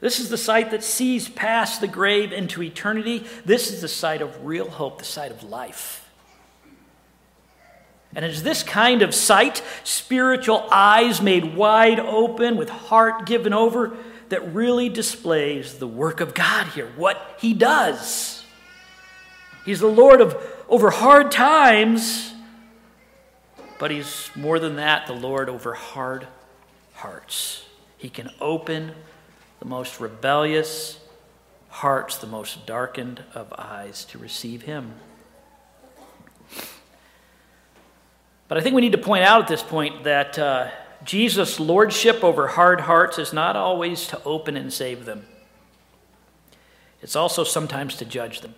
This 0.00 0.20
is 0.20 0.28
the 0.28 0.38
sight 0.38 0.70
that 0.70 0.84
sees 0.84 1.28
past 1.28 1.80
the 1.80 1.88
grave 1.88 2.32
into 2.32 2.62
eternity. 2.62 3.26
This 3.44 3.70
is 3.70 3.80
the 3.80 3.88
sight 3.88 4.22
of 4.22 4.44
real 4.44 4.70
hope, 4.70 4.98
the 4.98 5.04
sight 5.04 5.32
of 5.32 5.42
life. 5.42 6.08
And 8.14 8.24
it's 8.24 8.42
this 8.42 8.62
kind 8.62 9.02
of 9.02 9.14
sight, 9.14 9.62
spiritual 9.84 10.66
eyes 10.70 11.20
made 11.20 11.56
wide 11.56 12.00
open, 12.00 12.56
with 12.56 12.70
heart 12.70 13.26
given 13.26 13.52
over, 13.52 13.96
that 14.28 14.54
really 14.54 14.88
displays 14.88 15.78
the 15.78 15.86
work 15.86 16.20
of 16.20 16.34
God 16.34 16.68
here, 16.68 16.90
what 16.96 17.36
He 17.38 17.52
does. 17.52 18.42
He's 19.64 19.80
the 19.80 19.86
Lord 19.86 20.20
of 20.20 20.36
over 20.68 20.90
hard 20.90 21.30
times, 21.30 22.32
but 23.78 23.90
He's 23.90 24.30
more 24.34 24.58
than 24.58 24.76
that, 24.76 25.06
the 25.06 25.12
Lord 25.12 25.48
over 25.48 25.74
hard 25.74 26.26
hearts. 26.94 27.64
He 27.96 28.08
can 28.08 28.30
open 28.40 28.92
the 29.58 29.64
most 29.66 30.00
rebellious 30.00 30.98
hearts, 31.68 32.18
the 32.18 32.26
most 32.26 32.66
darkened 32.66 33.22
of 33.34 33.52
eyes 33.56 34.04
to 34.06 34.18
receive 34.18 34.62
Him. 34.62 34.94
But 38.48 38.56
I 38.56 38.60
think 38.62 38.74
we 38.74 38.80
need 38.80 38.92
to 38.92 38.98
point 38.98 39.24
out 39.24 39.42
at 39.42 39.48
this 39.48 39.62
point 39.62 40.04
that 40.04 40.38
uh, 40.38 40.68
Jesus' 41.04 41.60
lordship 41.60 42.24
over 42.24 42.48
hard 42.48 42.82
hearts 42.82 43.18
is 43.18 43.32
not 43.32 43.56
always 43.56 44.06
to 44.08 44.22
open 44.24 44.56
and 44.56 44.72
save 44.72 45.04
them, 45.04 45.26
it's 47.02 47.14
also 47.14 47.44
sometimes 47.44 47.96
to 47.96 48.04
judge 48.04 48.40
them. 48.40 48.54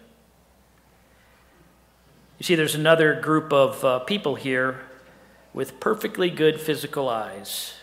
You 2.38 2.44
see, 2.44 2.54
there's 2.54 2.74
another 2.74 3.20
group 3.20 3.52
of 3.52 3.84
uh, 3.84 3.98
people 3.98 4.34
here 4.34 4.80
with 5.52 5.78
perfectly 5.78 6.30
good 6.30 6.58
physical 6.58 7.06
eyes. 7.06 7.74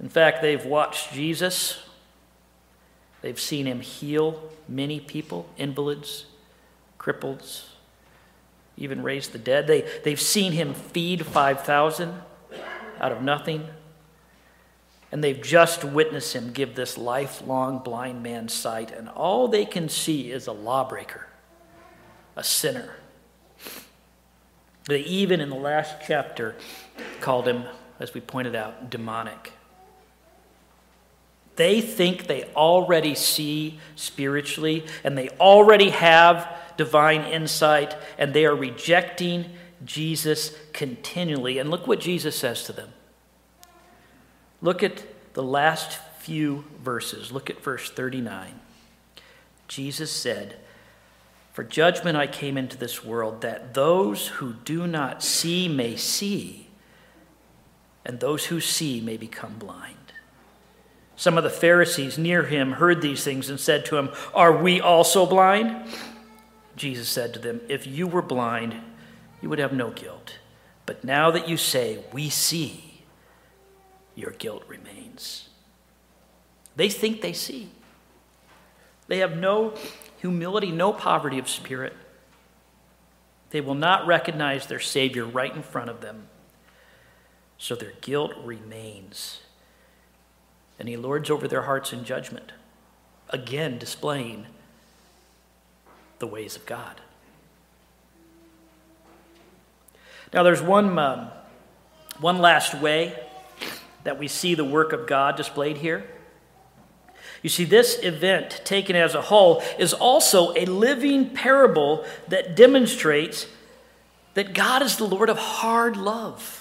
In 0.00 0.08
fact, 0.08 0.40
they've 0.40 0.64
watched 0.64 1.12
Jesus. 1.12 1.78
They've 3.20 3.38
seen 3.38 3.66
him 3.66 3.80
heal 3.80 4.50
many 4.66 4.98
people, 4.98 5.48
invalids, 5.58 6.24
cripples, 6.98 7.64
even 8.76 9.02
raised 9.02 9.32
the 9.32 9.38
dead. 9.38 9.66
They, 9.66 9.82
they've 10.04 10.20
seen 10.20 10.52
him 10.52 10.72
feed 10.72 11.26
5,000 11.26 12.14
out 12.98 13.12
of 13.12 13.22
nothing. 13.22 13.68
And 15.12 15.22
they've 15.22 15.40
just 15.40 15.84
witnessed 15.84 16.34
him 16.34 16.52
give 16.52 16.76
this 16.76 16.96
lifelong 16.96 17.78
blind 17.80 18.22
man 18.22 18.48
sight. 18.48 18.92
And 18.92 19.08
all 19.08 19.48
they 19.48 19.66
can 19.66 19.88
see 19.88 20.30
is 20.30 20.46
a 20.46 20.52
lawbreaker, 20.52 21.26
a 22.36 22.44
sinner. 22.44 22.94
They 24.86 25.00
even 25.00 25.40
in 25.40 25.50
the 25.50 25.56
last 25.56 25.96
chapter 26.06 26.54
called 27.20 27.46
him, 27.46 27.64
as 27.98 28.14
we 28.14 28.20
pointed 28.20 28.54
out, 28.54 28.88
demonic. 28.88 29.52
They 31.60 31.82
think 31.82 32.26
they 32.26 32.44
already 32.56 33.14
see 33.14 33.78
spiritually 33.94 34.86
and 35.04 35.18
they 35.18 35.28
already 35.28 35.90
have 35.90 36.48
divine 36.78 37.20
insight, 37.24 37.94
and 38.16 38.32
they 38.32 38.46
are 38.46 38.56
rejecting 38.56 39.44
Jesus 39.84 40.56
continually. 40.72 41.58
And 41.58 41.70
look 41.70 41.86
what 41.86 42.00
Jesus 42.00 42.34
says 42.34 42.64
to 42.64 42.72
them. 42.72 42.88
Look 44.62 44.82
at 44.82 45.04
the 45.34 45.42
last 45.42 45.98
few 46.20 46.64
verses. 46.82 47.30
Look 47.30 47.50
at 47.50 47.62
verse 47.62 47.90
39. 47.90 48.58
Jesus 49.68 50.10
said, 50.10 50.56
For 51.52 51.62
judgment 51.62 52.16
I 52.16 52.26
came 52.26 52.56
into 52.56 52.78
this 52.78 53.04
world, 53.04 53.42
that 53.42 53.74
those 53.74 54.28
who 54.28 54.54
do 54.64 54.86
not 54.86 55.22
see 55.22 55.68
may 55.68 55.96
see, 55.96 56.68
and 58.06 58.18
those 58.18 58.46
who 58.46 58.62
see 58.62 59.02
may 59.02 59.18
become 59.18 59.58
blind. 59.58 59.99
Some 61.20 61.36
of 61.36 61.44
the 61.44 61.50
Pharisees 61.50 62.16
near 62.16 62.44
him 62.44 62.72
heard 62.72 63.02
these 63.02 63.22
things 63.22 63.50
and 63.50 63.60
said 63.60 63.84
to 63.84 63.98
him, 63.98 64.08
Are 64.32 64.56
we 64.56 64.80
also 64.80 65.26
blind? 65.26 65.86
Jesus 66.76 67.10
said 67.10 67.34
to 67.34 67.38
them, 67.38 67.60
If 67.68 67.86
you 67.86 68.06
were 68.06 68.22
blind, 68.22 68.74
you 69.42 69.50
would 69.50 69.58
have 69.58 69.74
no 69.74 69.90
guilt. 69.90 70.38
But 70.86 71.04
now 71.04 71.30
that 71.30 71.46
you 71.46 71.58
say, 71.58 72.02
We 72.10 72.30
see, 72.30 73.02
your 74.14 74.30
guilt 74.30 74.64
remains. 74.66 75.50
They 76.74 76.88
think 76.88 77.20
they 77.20 77.34
see. 77.34 77.68
They 79.06 79.18
have 79.18 79.36
no 79.36 79.74
humility, 80.22 80.70
no 80.70 80.90
poverty 80.90 81.38
of 81.38 81.50
spirit. 81.50 81.94
They 83.50 83.60
will 83.60 83.74
not 83.74 84.06
recognize 84.06 84.68
their 84.68 84.80
Savior 84.80 85.26
right 85.26 85.54
in 85.54 85.62
front 85.62 85.90
of 85.90 86.00
them. 86.00 86.28
So 87.58 87.74
their 87.74 87.92
guilt 88.00 88.32
remains. 88.42 89.40
And 90.80 90.88
He 90.88 90.96
lords 90.96 91.30
over 91.30 91.46
their 91.46 91.62
hearts 91.62 91.92
in 91.92 92.04
judgment, 92.04 92.52
again 93.28 93.78
displaying 93.78 94.46
the 96.18 96.26
ways 96.26 96.56
of 96.56 96.64
God. 96.66 97.00
Now, 100.32 100.42
there's 100.42 100.62
one, 100.62 100.98
um, 100.98 101.28
one 102.18 102.38
last 102.38 102.74
way 102.74 103.14
that 104.04 104.18
we 104.18 104.26
see 104.26 104.54
the 104.54 104.64
work 104.64 104.92
of 104.92 105.06
God 105.06 105.36
displayed 105.36 105.76
here. 105.76 106.04
You 107.42 107.50
see, 107.50 107.64
this 107.64 107.98
event, 108.02 108.62
taken 108.64 108.96
as 108.96 109.14
a 109.14 109.22
whole, 109.22 109.62
is 109.78 109.92
also 109.92 110.54
a 110.54 110.64
living 110.64 111.30
parable 111.30 112.06
that 112.28 112.56
demonstrates 112.56 113.46
that 114.34 114.54
God 114.54 114.82
is 114.82 114.96
the 114.96 115.04
Lord 115.04 115.28
of 115.28 115.38
hard 115.38 115.96
love. 115.96 116.59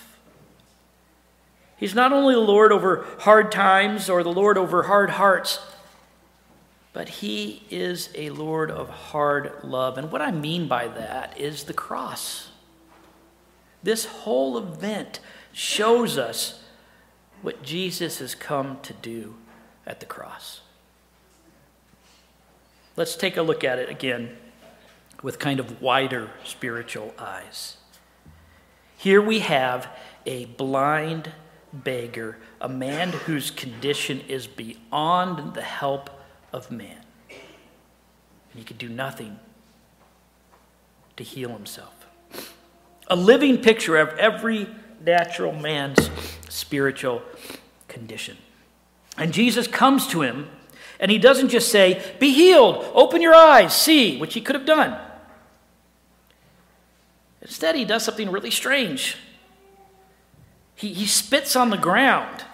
He's 1.79 1.95
not 1.95 2.11
only 2.11 2.33
the 2.33 2.41
Lord 2.41 2.71
over 2.71 3.05
hard 3.19 3.51
times 3.51 4.09
or 4.09 4.21
the 4.21 4.33
Lord 4.33 4.57
over 4.57 4.83
hard 4.83 5.11
hearts, 5.11 5.59
but 6.91 7.07
He 7.09 7.63
is 7.69 8.09
a 8.15 8.31
Lord 8.31 8.69
of 8.69 8.89
hard 8.89 9.53
love. 9.63 9.97
And 9.97 10.11
what 10.11 10.21
I 10.21 10.31
mean 10.31 10.67
by 10.67 10.89
that 10.89 11.39
is 11.39 11.63
the 11.63 11.73
cross. 11.73 12.49
This 13.81 14.05
whole 14.05 14.57
event 14.57 15.21
shows 15.53 16.17
us 16.17 16.63
what 17.41 17.63
Jesus 17.63 18.19
has 18.19 18.35
come 18.35 18.79
to 18.81 18.91
do 18.93 19.35
at 19.87 20.01
the 20.01 20.05
cross. 20.05 20.59
Let's 22.97 23.15
take 23.15 23.37
a 23.37 23.41
look 23.41 23.63
at 23.63 23.79
it 23.79 23.89
again 23.89 24.35
with 25.23 25.39
kind 25.39 25.61
of 25.61 25.81
wider 25.81 26.31
spiritual 26.43 27.13
eyes. 27.17 27.77
Here 28.97 29.21
we 29.21 29.39
have 29.39 29.87
a 30.25 30.43
blind 30.45 31.31
beggar, 31.71 32.37
a 32.59 32.69
man 32.69 33.09
whose 33.09 33.51
condition 33.51 34.21
is 34.27 34.47
beyond 34.47 35.53
the 35.53 35.61
help 35.61 36.09
of 36.51 36.71
man. 36.71 37.01
And 37.29 38.59
he 38.59 38.63
could 38.63 38.77
do 38.77 38.89
nothing 38.89 39.39
to 41.17 41.23
heal 41.23 41.49
himself. 41.49 41.93
A 43.07 43.15
living 43.15 43.57
picture 43.57 43.97
of 43.97 44.09
every 44.17 44.67
natural 45.03 45.53
man's 45.53 46.09
spiritual 46.49 47.21
condition. 47.87 48.37
And 49.17 49.33
Jesus 49.33 49.67
comes 49.67 50.07
to 50.07 50.21
him 50.21 50.49
and 50.99 51.09
he 51.09 51.17
doesn't 51.17 51.49
just 51.49 51.71
say, 51.71 52.15
Be 52.19 52.33
healed, 52.33 52.85
open 52.93 53.21
your 53.21 53.35
eyes, 53.35 53.75
see, 53.75 54.17
which 54.17 54.33
he 54.33 54.41
could 54.41 54.55
have 54.55 54.65
done. 54.65 54.99
Instead, 57.41 57.75
he 57.75 57.85
does 57.85 58.03
something 58.03 58.29
really 58.29 58.51
strange. 58.51 59.17
He, 60.79 60.93
he 60.93 61.07
spits 61.07 61.57
on 61.57 61.71
the 61.71 61.77
ground 61.77 62.45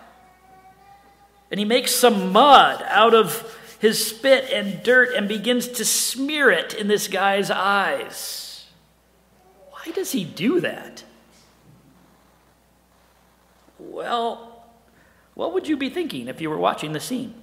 and 1.51 1.59
he 1.59 1.65
makes 1.65 1.93
some 1.93 2.31
mud 2.31 2.83
out 2.87 3.13
of 3.13 3.55
his 3.77 4.03
spit 4.03 4.49
and 4.51 4.81
dirt 4.81 5.13
and 5.13 5.27
begins 5.27 5.67
to 5.67 5.85
smear 5.85 6.49
it 6.49 6.73
in 6.73 6.87
this 6.87 7.07
guy's 7.07 7.51
eyes. 7.51 8.65
Why 9.69 9.91
does 9.91 10.11
he 10.11 10.23
do 10.23 10.59
that? 10.61 11.03
Well, 13.77 14.65
what 15.35 15.53
would 15.53 15.67
you 15.67 15.77
be 15.77 15.91
thinking 15.91 16.27
if 16.27 16.41
you 16.41 16.49
were 16.49 16.57
watching 16.57 16.93
the 16.93 16.99
scene? 16.99 17.35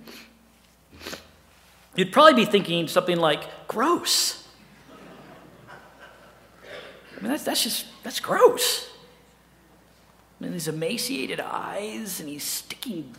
You'd 1.95 2.11
probably 2.11 2.45
be 2.45 2.51
thinking 2.51 2.89
something 2.89 3.19
like, 3.19 3.69
gross. 3.69 4.49
I 7.17 7.21
mean, 7.21 7.31
that's, 7.31 7.45
that's 7.45 7.63
just, 7.63 7.87
that's 8.03 8.19
gross. 8.19 8.92
Mean, 10.43 10.53
these 10.53 10.67
emaciated 10.67 11.39
eyes, 11.39 12.19
and 12.19 12.29
he's 12.29 12.43
sticking 12.43 13.15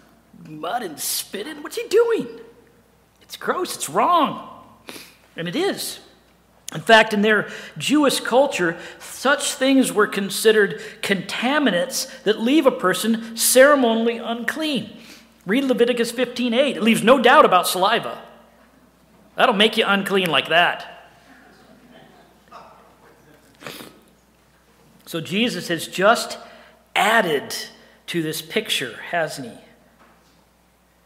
mud 0.45 0.83
and 0.83 0.99
spit 0.99 1.47
in. 1.47 1.63
What's 1.63 1.77
he 1.77 1.87
doing? 1.87 2.27
It's 3.21 3.37
gross, 3.37 3.75
it's 3.77 3.87
wrong. 3.87 4.49
And 5.37 5.47
it 5.47 5.55
is. 5.55 6.01
In 6.75 6.81
fact, 6.81 7.13
in 7.13 7.21
their 7.21 7.49
Jewish 7.77 8.19
culture, 8.19 8.77
such 8.99 9.53
things 9.53 9.93
were 9.93 10.05
considered 10.05 10.81
contaminants 11.01 12.23
that 12.23 12.41
leave 12.41 12.65
a 12.65 12.71
person 12.71 13.37
ceremonially 13.37 14.17
unclean. 14.17 14.89
Read 15.45 15.63
Leviticus 15.63 16.11
15:8. 16.11 16.75
It 16.75 16.83
leaves 16.83 17.03
no 17.03 17.19
doubt 17.19 17.45
about 17.45 17.67
saliva. 17.67 18.21
That'll 19.35 19.55
make 19.55 19.77
you 19.77 19.85
unclean 19.87 20.29
like 20.29 20.49
that. 20.49 21.07
So 25.05 25.21
Jesus 25.21 25.69
has 25.69 25.87
just 25.87 26.37
added 26.95 27.55
to 28.07 28.21
this 28.21 28.41
picture, 28.41 28.97
hasn't 29.09 29.47
he? 29.49 29.57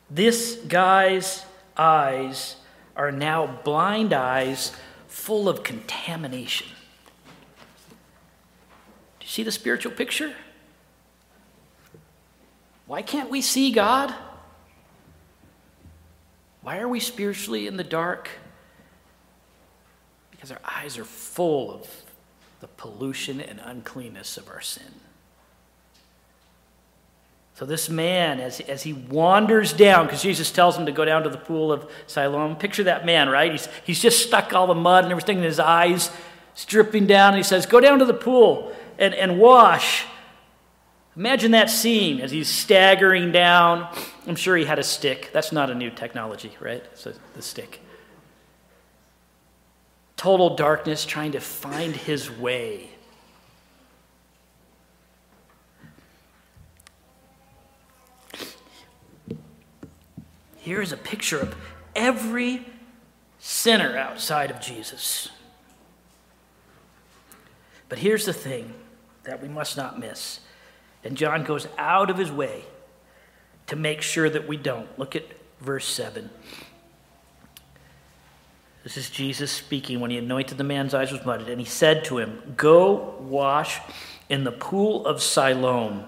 This 0.10 0.56
guy's 0.68 1.46
eyes 1.76 2.56
are 2.96 3.12
now 3.12 3.46
blind 3.64 4.14
eyes 4.14 4.72
full 5.08 5.50
of 5.50 5.64
contamination. 5.64 6.68
Do 9.20 9.26
you 9.26 9.30
see 9.30 9.44
the 9.44 9.52
spiritual 9.52 9.92
picture? 9.92 10.34
Why 12.86 13.02
can't 13.02 13.30
we 13.30 13.42
see 13.42 13.72
God? 13.72 14.14
Why 16.62 16.80
are 16.80 16.88
we 16.88 17.00
spiritually 17.00 17.68
in 17.68 17.78
the 17.78 17.84
dark? 17.84 18.30
Because 20.32 20.52
our 20.52 20.62
eyes 20.64 20.98
are 20.98 21.06
full 21.06 21.74
of 21.74 21.90
the 22.60 22.68
pollution 22.68 23.40
and 23.40 23.60
uncleanness 23.64 24.38
of 24.38 24.48
our 24.50 24.62
sin. 24.62 24.94
So, 27.58 27.66
this 27.66 27.90
man, 27.90 28.40
as, 28.40 28.60
as 28.60 28.84
he 28.84 28.94
wanders 28.94 29.74
down, 29.74 30.06
because 30.06 30.22
Jesus 30.22 30.52
tells 30.52 30.78
him 30.78 30.86
to 30.86 30.92
go 30.92 31.04
down 31.04 31.24
to 31.24 31.30
the 31.30 31.40
pool 31.40 31.72
of 31.72 31.90
Siloam, 32.06 32.56
picture 32.56 32.84
that 32.84 33.04
man, 33.04 33.30
right? 33.30 33.52
He's, 33.52 33.68
he's 33.84 34.00
just 34.00 34.28
stuck 34.28 34.54
all 34.54 34.68
the 34.68 34.76
mud 34.76 35.06
and 35.06 35.12
everything 35.12 35.40
in 35.40 35.44
his 35.44 35.60
eyes, 35.60 36.12
it's 36.52 36.66
dripping 36.66 37.08
down, 37.08 37.30
and 37.30 37.38
he 37.38 37.42
says, 37.42 37.66
Go 37.66 37.80
down 37.80 37.98
to 37.98 38.06
the 38.06 38.14
pool 38.14 38.72
and, 39.00 39.16
and 39.16 39.40
wash. 39.40 40.06
Imagine 41.16 41.50
that 41.50 41.72
scene 41.72 42.22
as 42.22 42.30
he's 42.30 42.48
staggering 42.48 43.32
down. 43.32 43.92
I'm 44.28 44.36
sure 44.36 44.56
he 44.56 44.66
had 44.66 44.78
a 44.78 44.84
stick. 44.84 45.32
That's 45.34 45.52
not 45.52 45.72
a 45.72 45.74
new 45.74 45.90
technology, 45.90 46.52
right? 46.60 46.86
So 46.94 47.12
the 47.34 47.42
stick. 47.42 47.82
Total 50.16 50.56
darkness, 50.56 51.06
trying 51.06 51.32
to 51.32 51.40
find 51.40 51.96
his 51.96 52.30
way. 52.30 52.92
Here 60.68 60.82
is 60.82 60.92
a 60.92 60.98
picture 60.98 61.40
of 61.40 61.56
every 61.96 62.66
sinner 63.40 63.98
outside 63.98 64.52
of 64.52 64.60
Jesus. 64.60 65.30
But 67.88 68.00
here's 68.00 68.26
the 68.26 68.34
thing 68.34 68.74
that 69.24 69.42
we 69.42 69.48
must 69.48 69.78
not 69.78 69.98
miss 69.98 70.42
and 71.06 71.16
John 71.16 71.46
goes 71.46 71.70
out 71.78 72.10
of 72.10 72.18
his 72.18 72.30
way 72.30 72.66
to 73.68 73.78
make 73.78 74.02
sure 74.02 74.30
that 74.30 74.46
we 74.46 74.58
don't. 74.58 74.90
Look 75.00 75.16
at 75.16 75.24
verse 75.62 75.88
7. 75.88 76.30
This 78.84 78.98
is 78.98 79.10
Jesus 79.10 79.50
speaking 79.50 80.02
when 80.02 80.12
he 80.12 80.18
anointed 80.18 80.58
the 80.58 80.66
man's 80.66 80.94
eyes 80.94 81.14
with 81.14 81.26
mud. 81.26 81.48
And 81.48 81.62
he 81.62 81.66
said 81.66 82.04
to 82.06 82.18
him, 82.18 82.56
Go 82.58 83.16
wash 83.22 83.80
in 84.28 84.44
the 84.44 84.52
pool 84.52 85.06
of 85.06 85.22
Siloam, 85.22 86.04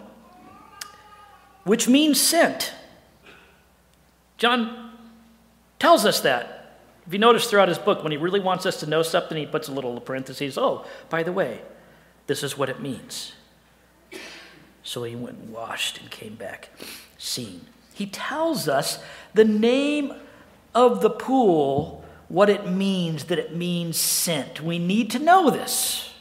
which 1.64 1.88
means 1.88 2.20
sent. 2.20 2.74
John 4.40 4.92
tells 5.78 6.06
us 6.06 6.22
that. 6.22 6.56
If 7.06 7.14
you 7.14 7.20
notice 7.20 7.50
throughout 7.50 7.68
his 7.68 7.78
book, 7.78 8.04
when 8.04 8.12
he 8.12 8.18
really 8.18 8.40
wants 8.40 8.66
us 8.66 8.80
to 8.80 8.88
know 8.88 9.04
something, 9.04 9.38
he 9.38 9.46
puts 9.46 9.68
a 9.68 9.72
little 9.72 10.00
parentheses. 10.00 10.58
Oh, 10.58 10.86
by 11.10 11.24
the 11.24 11.32
way, 11.32 11.62
this 12.28 12.42
is 12.44 12.58
what 12.58 12.70
it 12.70 12.80
means. 12.80 13.34
So 14.84 15.04
he 15.04 15.16
went 15.16 15.38
and 15.38 15.52
washed 15.52 16.00
and 16.00 16.10
came 16.10 16.36
back 16.36 16.70
seeing. 17.18 17.62
He 17.94 18.06
tells 18.06 18.68
us 18.68 19.00
the 19.34 19.44
name 19.44 20.14
of 20.74 21.02
the 21.02 21.10
pool, 21.10 22.06
what 22.28 22.50
it 22.50 22.68
means, 22.68 23.26
that 23.26 23.40
it 23.40 23.56
means 23.56 23.98
sent. 23.98 24.62
We 24.62 24.80
need 24.80 25.12
to 25.12 25.20
know 25.20 25.50
this 25.50 26.14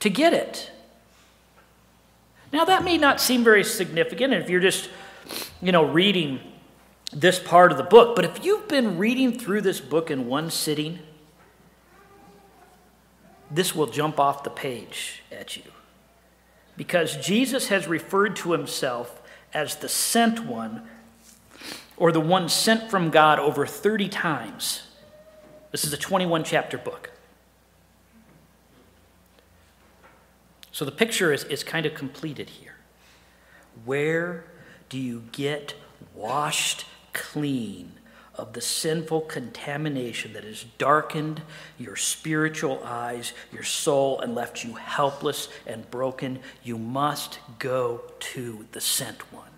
to 0.00 0.10
get 0.10 0.34
it. 0.34 0.70
Now, 2.52 2.64
that 2.64 2.84
may 2.84 2.98
not 2.98 3.20
seem 3.20 3.44
very 3.44 3.64
significant 3.64 4.32
if 4.32 4.50
you're 4.50 4.60
just, 4.60 4.90
you 5.60 5.72
know, 5.72 5.84
reading 5.84 6.40
this 7.12 7.38
part 7.38 7.72
of 7.72 7.78
the 7.78 7.84
book, 7.84 8.14
but 8.14 8.24
if 8.24 8.44
you've 8.44 8.68
been 8.68 8.98
reading 8.98 9.38
through 9.38 9.62
this 9.62 9.80
book 9.80 10.10
in 10.10 10.26
one 10.26 10.50
sitting, 10.50 10.98
this 13.50 13.74
will 13.74 13.86
jump 13.86 14.20
off 14.20 14.44
the 14.44 14.50
page 14.50 15.22
at 15.32 15.56
you 15.56 15.62
because 16.76 17.16
Jesus 17.16 17.68
has 17.68 17.88
referred 17.88 18.36
to 18.36 18.52
himself 18.52 19.22
as 19.52 19.76
the 19.76 19.88
sent 19.88 20.44
one 20.44 20.86
or 21.96 22.12
the 22.12 22.20
one 22.20 22.48
sent 22.48 22.90
from 22.90 23.10
God 23.10 23.38
over 23.38 23.66
30 23.66 24.08
times. 24.08 24.82
This 25.72 25.84
is 25.84 25.92
a 25.92 25.96
21 25.96 26.44
chapter 26.44 26.78
book. 26.78 27.10
So 30.70 30.84
the 30.84 30.92
picture 30.92 31.32
is, 31.32 31.42
is 31.44 31.64
kind 31.64 31.86
of 31.86 31.94
completed 31.94 32.50
here. 32.50 32.76
Where 33.84 34.44
do 34.88 34.98
you 34.98 35.24
get 35.32 35.74
washed 36.14 36.86
clean 37.12 37.92
of 38.38 38.52
the 38.52 38.60
sinful 38.60 39.22
contamination 39.22 40.32
that 40.32 40.44
has 40.44 40.64
darkened 40.78 41.42
your 41.76 41.96
spiritual 41.96 42.80
eyes, 42.84 43.32
your 43.52 43.64
soul, 43.64 44.20
and 44.20 44.34
left 44.34 44.62
you 44.62 44.74
helpless 44.74 45.48
and 45.66 45.90
broken, 45.90 46.38
you 46.62 46.78
must 46.78 47.40
go 47.58 48.00
to 48.20 48.64
the 48.72 48.80
sent 48.80 49.32
one, 49.32 49.50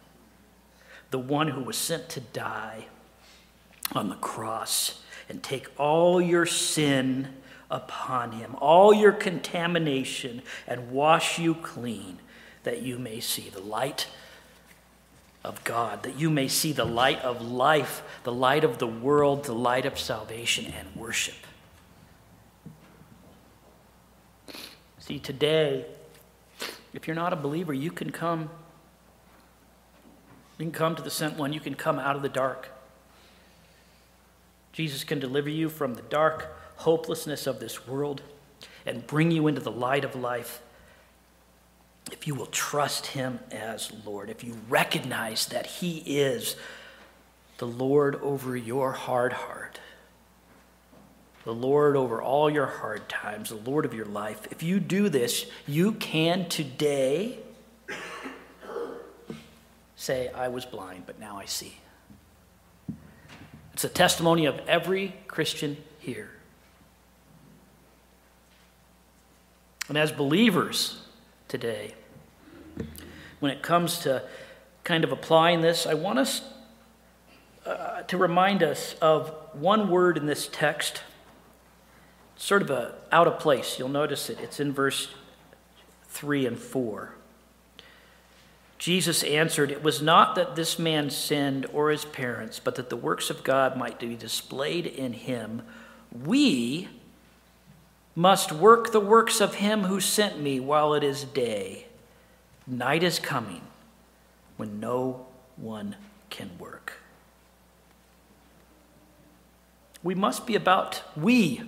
the 1.11 1.18
one 1.18 1.49
who 1.49 1.62
was 1.62 1.76
sent 1.76 2.09
to 2.09 2.20
die 2.20 2.87
on 3.95 4.09
the 4.09 4.16
cross 4.16 5.03
and 5.28 5.43
take 5.43 5.68
all 5.78 6.20
your 6.20 6.47
sin 6.47 7.28
upon 7.70 8.33
him, 8.33 8.57
all 8.57 8.95
your 8.95 9.12
contamination, 9.12 10.43
and 10.66 10.91
wash 10.91 11.39
you 11.39 11.55
clean, 11.55 12.18
that 12.64 12.83
you 12.83 12.99
may 12.99 13.20
see 13.20 13.51
the 13.51 13.61
light 13.61 14.09
of 15.43 15.62
God, 15.64 16.03
that 16.03 16.18
you 16.18 16.30
may 16.30 16.49
see 16.49 16.72
the 16.72 16.84
light 16.84 17.20
of 17.22 17.41
life, 17.41 18.03
the 18.24 18.32
light 18.32 18.64
of 18.64 18.78
the 18.78 18.86
world, 18.86 19.45
the 19.45 19.55
light 19.55 19.86
of 19.86 19.99
salvation 19.99 20.66
and 20.66 20.88
worship. 20.95 21.34
See, 24.99 25.18
today, 25.18 25.86
if 26.93 27.07
you're 27.07 27.16
not 27.16 27.32
a 27.32 27.36
believer, 27.36 27.72
you 27.72 27.91
can 27.91 28.11
come. 28.11 28.51
You 30.59 30.66
can 30.66 30.72
come 30.72 30.95
to 30.97 31.03
the 31.03 31.11
sent 31.11 31.38
one. 31.38 31.53
You 31.53 31.61
can 31.61 31.74
come 31.74 31.99
out 31.99 32.16
of 32.16 32.22
the 32.22 32.28
dark. 32.28 32.68
Jesus 34.72 35.05
can 35.05 35.18
deliver 35.18 35.49
you 35.49 35.68
from 35.68 35.95
the 35.95 36.03
dark 36.03 36.57
hopelessness 36.76 37.47
of 37.47 37.61
this 37.61 37.86
world 37.86 38.22
and 38.86 39.07
bring 39.07 39.30
you 39.30 39.47
into 39.47 39.61
the 39.61 39.70
light 39.70 40.05
of 40.05 40.14
life 40.14 40.62
if 42.12 42.26
you 42.26 42.34
will 42.34 42.46
trust 42.46 43.08
him 43.08 43.40
as 43.50 43.92
Lord, 44.04 44.30
if 44.30 44.44
you 44.44 44.56
recognize 44.68 45.46
that 45.46 45.66
he 45.66 45.98
is 45.98 46.56
the 47.58 47.66
Lord 47.66 48.16
over 48.16 48.56
your 48.56 48.92
hard 48.92 49.32
heart, 49.32 49.80
the 51.44 51.54
Lord 51.54 51.96
over 51.96 52.20
all 52.20 52.50
your 52.50 52.66
hard 52.66 53.08
times, 53.08 53.50
the 53.50 53.56
Lord 53.56 53.84
of 53.84 53.94
your 53.94 54.06
life, 54.06 54.46
if 54.50 54.62
you 54.62 54.80
do 54.80 55.08
this, 55.08 55.46
you 55.66 55.92
can 55.92 56.48
today 56.48 57.38
say, 59.96 60.28
I 60.28 60.48
was 60.48 60.64
blind, 60.64 61.04
but 61.06 61.20
now 61.20 61.36
I 61.36 61.44
see. 61.44 61.76
It's 63.74 63.84
a 63.84 63.88
testimony 63.88 64.46
of 64.46 64.58
every 64.66 65.14
Christian 65.28 65.76
here. 65.98 66.30
And 69.88 69.98
as 69.98 70.12
believers 70.12 71.02
today, 71.51 71.94
when 73.40 73.51
it 73.51 73.61
comes 73.61 73.98
to 73.98 74.22
kind 74.84 75.03
of 75.05 75.11
applying 75.11 75.61
this, 75.61 75.84
I 75.84 75.94
want 75.94 76.20
us 76.20 76.42
uh, 77.66 78.03
to 78.03 78.16
remind 78.16 78.62
us 78.62 78.94
of 79.03 79.34
one 79.53 79.90
word 79.90 80.16
in 80.16 80.26
this 80.26 80.48
text. 80.51 81.03
Sort 82.36 82.62
of 82.62 82.70
a 82.70 82.94
out 83.12 83.26
of 83.26 83.38
place. 83.38 83.78
You'll 83.78 83.88
notice 83.88 84.30
it. 84.30 84.38
It's 84.40 84.61
in 84.61 84.72
verse 84.72 85.09
3 86.09 86.46
and 86.46 86.59
4. 86.59 87.14
Jesus 88.78 89.22
answered, 89.24 89.70
It 89.70 89.82
was 89.82 90.01
not 90.01 90.36
that 90.36 90.57
this 90.57 90.78
man 90.78 91.11
sinned 91.11 91.66
or 91.72 91.90
his 91.90 92.05
parents, 92.05 92.61
but 92.62 92.76
that 92.76 92.88
the 92.88 92.96
works 92.96 93.28
of 93.28 93.44
God 93.44 93.76
might 93.76 93.98
be 93.98 94.14
displayed 94.14 94.86
in 94.86 95.12
him. 95.12 95.62
We 96.11 96.88
must 98.14 98.52
work 98.52 98.92
the 98.92 99.00
works 99.00 99.40
of 99.40 99.56
him 99.56 99.84
who 99.84 100.00
sent 100.00 100.40
me 100.40 100.61
while 100.61 100.94
it 100.94 101.04
is 101.04 101.24
day. 101.24 101.86
Night 102.66 103.02
is 103.02 103.18
coming 103.18 103.62
when 104.56 104.80
no 104.80 105.26
one 105.56 105.96
can 106.28 106.50
work. 106.58 106.94
We 110.02 110.14
must 110.14 110.46
be 110.46 110.54
about, 110.54 111.02
we, 111.16 111.62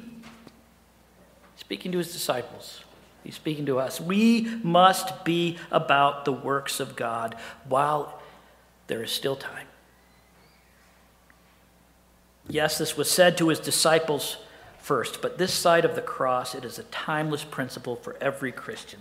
speaking 1.57 1.93
to 1.93 1.99
his 1.99 2.13
disciples, 2.13 2.83
he's 3.23 3.35
speaking 3.35 3.67
to 3.67 3.79
us. 3.79 4.01
We 4.01 4.49
must 4.63 5.25
be 5.25 5.59
about 5.71 6.25
the 6.25 6.33
works 6.33 6.81
of 6.81 6.97
God 6.97 7.37
while 7.69 8.21
there 8.87 9.03
is 9.03 9.13
still 9.13 9.37
time. 9.37 9.67
Yes, 12.49 12.79
this 12.79 12.97
was 12.97 13.11
said 13.11 13.37
to 13.39 13.49
his 13.49 13.61
disciples 13.61 14.39
first, 14.83 15.23
but 15.23 15.39
this 15.39 15.55
side 15.55 15.85
of 15.85 15.95
the 15.95 16.03
cross, 16.03 16.55
it 16.55 16.65
is 16.65 16.79
a 16.79 16.85
timeless 16.85 17.45
principle 17.45 17.97
for 17.97 18.17
every 18.21 18.53
Christian. 18.53 19.01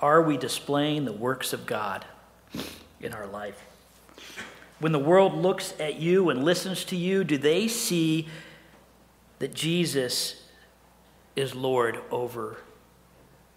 Are 0.00 0.20
we 0.20 0.36
displaying 0.36 1.04
the 1.04 1.12
works 1.12 1.52
of 1.52 1.66
God 1.66 2.04
in 3.00 3.12
our 3.12 3.26
life? 3.26 3.64
When 4.80 4.92
the 4.92 4.98
world 4.98 5.34
looks 5.34 5.74
at 5.80 5.96
you 5.96 6.28
and 6.28 6.44
listens 6.44 6.84
to 6.86 6.96
you, 6.96 7.24
do 7.24 7.38
they 7.38 7.68
see 7.68 8.28
that 9.38 9.54
Jesus 9.54 10.42
is 11.36 11.54
Lord 11.54 12.00
over 12.10 12.58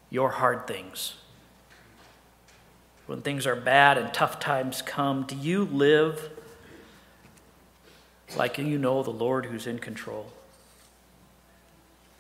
your 0.10 0.30
hard 0.30 0.68
things? 0.68 1.16
When 3.08 3.22
things 3.22 3.46
are 3.46 3.56
bad 3.56 3.98
and 3.98 4.14
tough 4.14 4.40
times 4.40 4.82
come, 4.82 5.24
do 5.24 5.36
you 5.36 5.66
live 5.66 6.30
like 8.38 8.58
you 8.58 8.78
know 8.78 9.04
the 9.04 9.12
Lord 9.12 9.48
who's 9.48 9.68
in 9.68 9.80
control? 9.80 10.32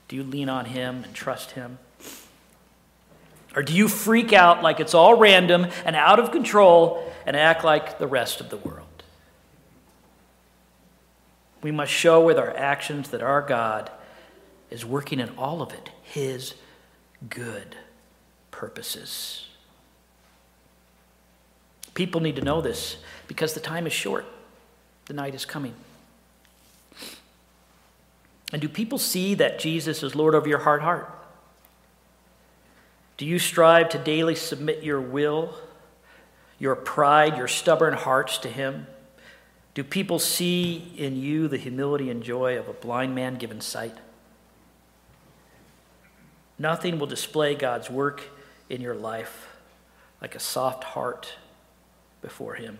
Do 0.07 0.15
you 0.15 0.23
lean 0.23 0.49
on 0.49 0.65
Him 0.65 1.03
and 1.03 1.13
trust 1.13 1.51
Him? 1.51 1.79
Or 3.55 3.63
do 3.63 3.73
you 3.73 3.87
freak 3.87 4.33
out 4.33 4.61
like 4.61 4.79
it's 4.79 4.93
all 4.93 5.17
random 5.17 5.67
and 5.85 5.95
out 5.95 6.19
of 6.19 6.31
control 6.31 7.11
and 7.25 7.35
act 7.35 7.63
like 7.63 7.99
the 7.99 8.07
rest 8.07 8.41
of 8.41 8.49
the 8.49 8.57
world? 8.57 8.85
We 11.61 11.71
must 11.71 11.91
show 11.91 12.23
with 12.23 12.37
our 12.37 12.55
actions 12.55 13.09
that 13.09 13.23
our 13.23 13.41
God 13.41 13.89
is 14.69 14.85
working 14.85 15.19
in 15.19 15.29
all 15.37 15.61
of 15.61 15.73
it, 15.73 15.89
His 16.03 16.53
good 17.29 17.75
purposes. 18.51 19.47
People 21.93 22.19
need 22.19 22.35
to 22.35 22.41
know 22.41 22.61
this 22.61 22.97
because 23.27 23.53
the 23.53 23.61
time 23.61 23.87
is 23.87 23.93
short, 23.93 24.25
the 25.05 25.13
night 25.13 25.33
is 25.33 25.45
coming. 25.45 25.73
And 28.55 28.61
do 28.61 28.69
people 28.69 28.97
see 28.97 29.33
that 29.33 29.59
Jesus 29.59 30.01
is 30.01 30.15
Lord 30.15 30.33
over 30.33 30.47
your 30.47 30.59
heart 30.59 30.81
heart? 30.81 31.13
Do 33.17 33.25
you 33.25 33.37
strive 33.37 33.89
to 33.89 33.97
daily 33.97 34.33
submit 34.33 34.81
your 34.81 35.01
will, 35.01 35.53
your 36.57 36.73
pride, 36.77 37.35
your 37.35 37.49
stubborn 37.49 37.95
hearts 37.95 38.37
to 38.37 38.47
Him? 38.47 38.87
Do 39.73 39.83
people 39.83 40.19
see 40.19 40.93
in 40.95 41.17
you 41.17 41.49
the 41.49 41.57
humility 41.57 42.09
and 42.09 42.23
joy 42.23 42.57
of 42.57 42.69
a 42.69 42.71
blind 42.73 43.13
man 43.13 43.35
given 43.35 43.59
sight? 43.59 43.97
Nothing 46.57 46.97
will 46.97 47.07
display 47.07 47.55
God's 47.55 47.89
work 47.89 48.23
in 48.69 48.79
your 48.79 48.95
life 48.95 49.49
like 50.21 50.33
a 50.33 50.39
soft 50.39 50.85
heart 50.85 51.33
before 52.21 52.53
Him. 52.53 52.77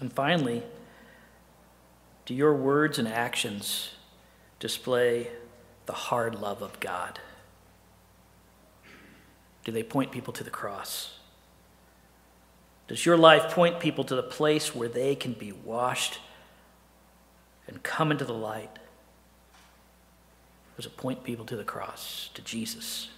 And 0.00 0.12
finally, 0.12 0.64
do 2.30 2.36
your 2.36 2.54
words 2.54 2.96
and 2.96 3.08
actions 3.08 3.90
display 4.60 5.26
the 5.86 5.92
hard 5.92 6.40
love 6.40 6.62
of 6.62 6.78
God? 6.78 7.18
Do 9.64 9.72
they 9.72 9.82
point 9.82 10.12
people 10.12 10.32
to 10.34 10.44
the 10.44 10.50
cross? 10.50 11.18
Does 12.86 13.04
your 13.04 13.16
life 13.16 13.50
point 13.52 13.80
people 13.80 14.04
to 14.04 14.14
the 14.14 14.22
place 14.22 14.72
where 14.76 14.86
they 14.86 15.16
can 15.16 15.32
be 15.32 15.50
washed 15.50 16.20
and 17.66 17.82
come 17.82 18.12
into 18.12 18.24
the 18.24 18.32
light? 18.32 18.78
Does 20.76 20.86
it 20.86 20.96
point 20.96 21.24
people 21.24 21.44
to 21.46 21.56
the 21.56 21.64
cross, 21.64 22.30
to 22.34 22.42
Jesus? 22.42 23.08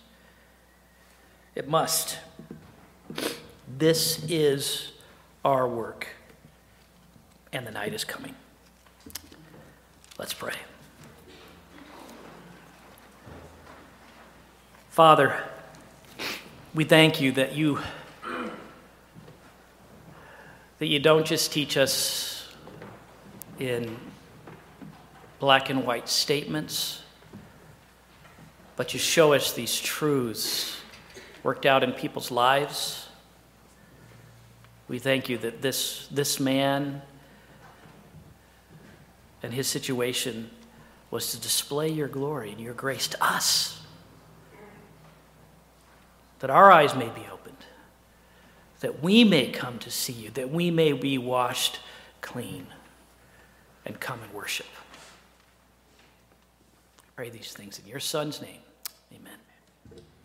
It 1.54 1.68
must. 1.68 2.16
This 3.68 4.24
is 4.30 4.92
our 5.44 5.68
work, 5.68 6.08
and 7.52 7.66
the 7.66 7.72
night 7.72 7.92
is 7.92 8.04
coming. 8.04 8.36
Let's 10.18 10.34
pray. 10.34 10.54
Father, 14.90 15.42
we 16.74 16.84
thank 16.84 17.20
you 17.20 17.32
that 17.32 17.54
you 17.54 17.78
that 20.78 20.88
you 20.88 20.98
don't 20.98 21.24
just 21.24 21.52
teach 21.52 21.76
us 21.76 22.48
in 23.58 23.96
black 25.38 25.70
and 25.70 25.86
white 25.86 26.08
statements, 26.08 27.02
but 28.76 28.92
you 28.92 28.98
show 28.98 29.32
us 29.32 29.52
these 29.52 29.78
truths 29.80 30.76
worked 31.42 31.66
out 31.66 31.82
in 31.82 31.92
people's 31.92 32.30
lives. 32.30 33.08
We 34.88 34.98
thank 34.98 35.28
you 35.28 35.38
that 35.38 35.62
this, 35.62 36.08
this 36.10 36.38
man 36.38 37.02
and 39.42 39.52
his 39.52 39.66
situation 39.66 40.50
was 41.10 41.30
to 41.32 41.40
display 41.40 41.88
your 41.88 42.08
glory 42.08 42.50
and 42.50 42.60
your 42.60 42.74
grace 42.74 43.08
to 43.08 43.24
us 43.24 43.82
that 46.42 46.50
our 46.50 46.72
eyes 46.72 46.96
may 46.96 47.08
be 47.08 47.24
opened, 47.32 47.64
that 48.80 49.00
we 49.00 49.22
may 49.22 49.46
come 49.46 49.78
to 49.78 49.92
see 49.92 50.12
you, 50.12 50.30
that 50.30 50.50
we 50.50 50.72
may 50.72 50.92
be 50.92 51.16
washed 51.16 51.78
clean. 52.20 52.66
and 53.84 53.98
come 53.98 54.20
and 54.22 54.32
worship. 54.32 54.66
I 56.98 57.02
pray 57.16 57.30
these 57.30 57.52
things 57.52 57.80
in 57.80 57.86
your 57.88 57.98
Son's 57.98 58.40
name. 58.40 58.61